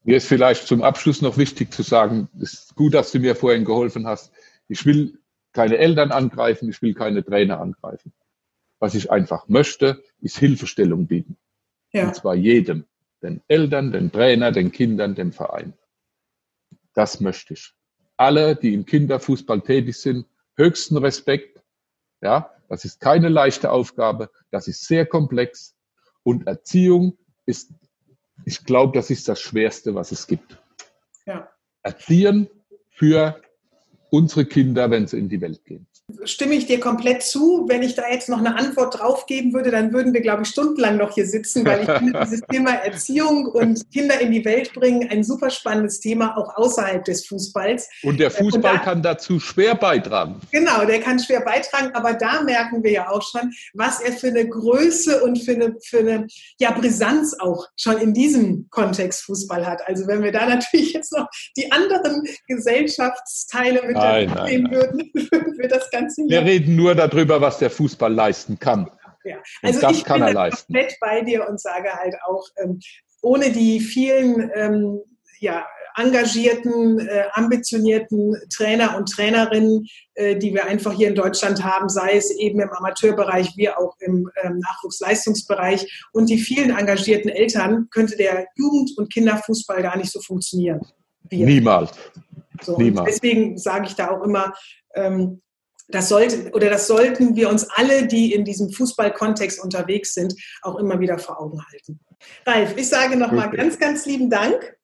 Mir 0.04 0.17
ist 0.17 0.28
vielleicht 0.28 0.67
zum 0.67 0.84
Abschluss 0.84 1.24
noch 1.24 1.38
wichtig 1.38 1.74
zu 1.74 1.82
sagen, 1.82 2.30
es 2.39 2.54
ist 2.54 2.76
gut, 2.76 2.93
dass 2.93 3.12
du 3.12 3.20
mir 3.20 3.36
vorhin 3.36 3.65
geholfen 3.65 4.06
hast. 4.06 4.32
Ich 4.67 4.86
will 4.86 5.17
keine 5.54 5.80
Eltern 5.80 6.12
angreifen, 6.12 6.70
ich 6.70 6.80
will 6.84 6.93
keine 6.93 7.26
Trainer 7.26 7.60
angreifen. 7.60 8.13
Was 8.78 8.93
ich 8.93 9.10
einfach 9.10 9.48
möchte, 9.48 10.04
ist 10.22 10.38
Hilfestellung 10.38 11.08
bieten. 11.08 11.36
Ja. 11.93 12.10
Und 12.10 12.15
zwar 12.15 12.36
jedem, 12.36 12.86
den 13.24 13.41
Eltern, 13.48 13.91
den 13.91 14.12
Trainer, 14.12 14.52
den 14.52 14.72
Kindern, 14.72 15.15
dem 15.15 15.32
Verein. 15.32 15.74
Das 16.93 17.20
möchte 17.22 17.56
ich 17.56 17.74
alle, 18.18 18.56
die 18.56 18.74
im 18.74 18.86
Kinderfußball 18.86 19.62
tätig 19.62 19.98
sind, 19.98 20.26
höchsten 20.56 20.98
Respekt. 20.98 21.62
Ja, 22.22 22.52
das 22.68 22.84
ist 22.84 23.00
keine 23.00 23.30
leichte 23.30 23.72
Aufgabe. 23.72 24.30
Das 24.52 24.68
ist 24.68 24.86
sehr 24.86 25.06
komplex. 25.06 25.76
Und 26.24 26.48
Erziehung 26.48 27.18
ist, 27.46 27.72
ich 28.46 28.64
glaube, 28.66 28.98
das 28.98 29.10
ist 29.10 29.30
das 29.30 29.40
Schwerste, 29.40 29.96
was 29.96 30.12
es 30.12 30.28
gibt. 30.28 30.58
Ja. 31.26 31.50
Erziehen 31.84 32.50
für 32.90 33.42
unsere 34.10 34.46
Kinder, 34.46 34.90
wenn 34.90 35.08
sie 35.08 35.18
in 35.20 35.30
die 35.30 35.40
Welt 35.40 35.64
gehen 35.64 35.88
stimme 36.24 36.56
ich 36.56 36.65
dir 36.65 36.80
komplett 36.80 37.22
zu. 37.22 37.65
Wenn 37.67 37.84
ich 37.84 37.96
da 37.96 38.04
jetzt 38.10 38.30
noch 38.30 38.39
eine 38.39 38.56
Antwort 38.56 39.00
drauf 39.00 39.26
geben 39.26 39.54
würde, 39.54 39.72
dann 39.72 39.91
würden 39.91 40.13
wir, 40.13 40.22
glaube 40.22 40.43
ich, 40.43 40.50
stundenlang 40.50 40.98
noch 40.98 41.13
hier 41.13 41.26
sitzen, 41.26 41.65
weil 41.65 41.82
ich 41.82 41.89
finde 41.89 42.20
dieses 42.24 42.41
Thema 42.52 42.72
Erziehung 42.72 43.46
und 43.46 43.91
Kinder 43.91 44.20
in 44.22 44.32
die 44.32 44.46
Welt 44.46 44.74
bringen 44.74 45.10
ein 45.10 45.24
super 45.24 45.50
spannendes 45.50 46.00
Thema, 46.00 46.38
auch 46.38 46.56
außerhalb 46.56 47.04
des 47.04 47.28
Fußballs. 47.28 47.89
Und 48.04 48.20
der 48.20 48.32
Fußball 48.32 48.56
und 48.56 48.63
da, 48.63 48.78
kann 48.78 49.02
dazu 49.02 49.39
schwer 49.39 49.76
beitragen. 49.76 50.39
Genau, 50.52 50.86
der 50.86 51.02
kann 51.02 51.20
schwer 51.20 51.41
beitragen, 51.41 51.93
aber 51.93 52.13
da 52.13 52.41
merken 52.41 52.84
wir 52.84 52.91
ja 52.91 53.10
auch 53.10 53.22
schon, 53.22 53.52
was 53.74 54.00
er 54.00 54.13
für 54.13 54.28
eine 54.28 54.48
Größe 54.48 55.22
und 55.24 55.43
für 55.43 55.52
eine, 55.52 55.76
für 55.84 56.00
eine 56.00 56.28
ja, 56.58 56.72
Brisanz 56.72 57.36
auch 57.39 57.67
schon 57.76 57.98
in 57.98 58.13
diesem 58.13 58.67
Kontext 58.70 59.24
Fußball 59.24 59.65
hat. 59.65 59.86
Also 59.86 60.08
wenn 60.08 60.24
wir 60.24 60.32
da 60.32 60.46
natürlich 60.48 60.93
jetzt 60.93 61.12
noch 61.12 61.28
die 61.58 61.70
anderen 61.70 62.24
Gesellschaftsteile 62.48 63.86
mit 63.86 63.98
nein, 63.98 64.34
nehmen 64.46 64.72
würden, 64.72 65.12
würden 65.13 65.58
wir 65.58 65.67
das 65.67 65.89
ganze 66.00 66.22
Jahr. 66.22 66.30
Wir 66.30 66.52
reden 66.52 66.76
nur 66.76 66.96
darüber, 66.96 67.42
was 67.42 67.60
der 67.60 67.70
Fußball 67.70 68.14
leisten 68.14 68.60
kann. 68.60 68.90
Ja. 69.24 69.38
Also 69.62 69.82
das 69.82 69.98
ich 69.98 70.04
kann 70.04 70.20
bin 70.20 70.30
er 70.30 70.34
leisten. 70.34 70.74
komplett 70.74 70.98
bei 71.00 71.22
dir 71.22 71.48
und 71.48 71.60
sage 71.60 71.92
halt 71.92 72.16
auch, 72.28 72.46
ähm, 72.64 72.80
ohne 73.22 73.52
die 73.52 73.80
vielen 73.80 74.52
ähm, 74.56 75.02
ja, 75.40 75.66
engagierten, 75.98 77.00
äh, 77.00 77.24
ambitionierten 77.34 78.36
Trainer 78.56 78.96
und 78.96 79.12
Trainerinnen, 79.12 79.86
äh, 80.14 80.36
die 80.38 80.54
wir 80.54 80.66
einfach 80.66 80.94
hier 80.94 81.08
in 81.08 81.16
Deutschland 81.16 81.64
haben, 81.64 81.90
sei 81.90 82.16
es 82.16 82.30
eben 82.38 82.60
im 82.60 82.70
Amateurbereich 82.70 83.54
wie 83.58 83.70
auch 83.70 83.96
im 84.00 84.30
ähm, 84.44 84.60
Nachwuchsleistungsbereich 84.60 86.08
und 86.14 86.30
die 86.30 86.38
vielen 86.38 86.70
engagierten 86.70 87.30
Eltern, 87.30 87.88
könnte 87.90 88.16
der 88.16 88.46
Jugend- 88.56 88.98
und 88.98 89.12
Kinderfußball 89.12 89.82
gar 89.82 89.98
nicht 89.98 90.12
so 90.12 90.22
funktionieren. 90.22 90.82
Niemals. 91.32 91.92
So, 92.62 92.78
Niemals. 92.78 93.10
Deswegen 93.12 93.58
sage 93.58 93.88
ich 93.88 93.96
da 93.96 94.12
auch 94.12 94.24
immer, 94.24 94.54
ähm, 94.96 95.42
das 95.88 96.10
sollte 96.10 96.52
oder 96.52 96.69
das 96.69 96.88
sollten 96.88 97.36
wir 97.36 97.50
uns 97.50 97.67
alle, 97.76 98.08
die 98.08 98.34
in 98.34 98.43
diesem 98.43 98.69
Fußballkontext 98.69 99.63
unterwegs 99.63 100.13
sind, 100.13 100.36
auch 100.62 100.78
immer 100.78 101.00
wieder 101.00 101.17
vor 101.17 101.41
Augen 101.41 101.60
halten. 101.71 102.00
Ralf, 102.45 102.76
ich 102.76 102.89
sage 102.89 103.15
nochmal 103.15 103.47
okay. 103.47 103.58
ganz, 103.58 103.80
ganz 103.80 104.06
lieben 104.06 104.30
Dank. 104.30 104.76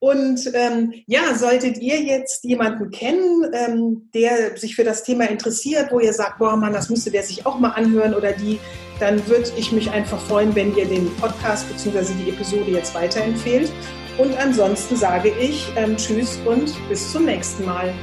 Und 0.00 0.50
ähm, 0.52 0.92
ja, 1.06 1.34
solltet 1.34 1.78
ihr 1.78 2.02
jetzt 2.02 2.44
jemanden 2.44 2.90
kennen, 2.90 3.46
ähm, 3.54 4.10
der 4.12 4.54
sich 4.58 4.76
für 4.76 4.84
das 4.84 5.02
Thema 5.02 5.30
interessiert, 5.30 5.90
wo 5.90 5.98
ihr 5.98 6.12
sagt, 6.12 6.38
boah 6.38 6.56
Mann, 6.56 6.74
das 6.74 6.90
müsste 6.90 7.10
der 7.10 7.22
sich 7.22 7.46
auch 7.46 7.58
mal 7.58 7.70
anhören 7.70 8.12
oder 8.12 8.32
die, 8.32 8.58
dann 9.00 9.26
würde 9.28 9.50
ich 9.56 9.72
mich 9.72 9.90
einfach 9.90 10.20
freuen, 10.20 10.54
wenn 10.54 10.76
ihr 10.76 10.84
den 10.84 11.10
Podcast 11.16 11.66
bzw. 11.70 12.12
die 12.22 12.28
Episode 12.28 12.70
jetzt 12.70 12.94
weiterempfehlt. 12.94 13.72
Und 14.18 14.36
ansonsten 14.36 14.94
sage 14.96 15.32
ich 15.40 15.72
ähm, 15.76 15.96
Tschüss 15.96 16.38
und 16.44 16.70
bis 16.90 17.10
zum 17.10 17.24
nächsten 17.24 17.64
Mal. 17.64 17.94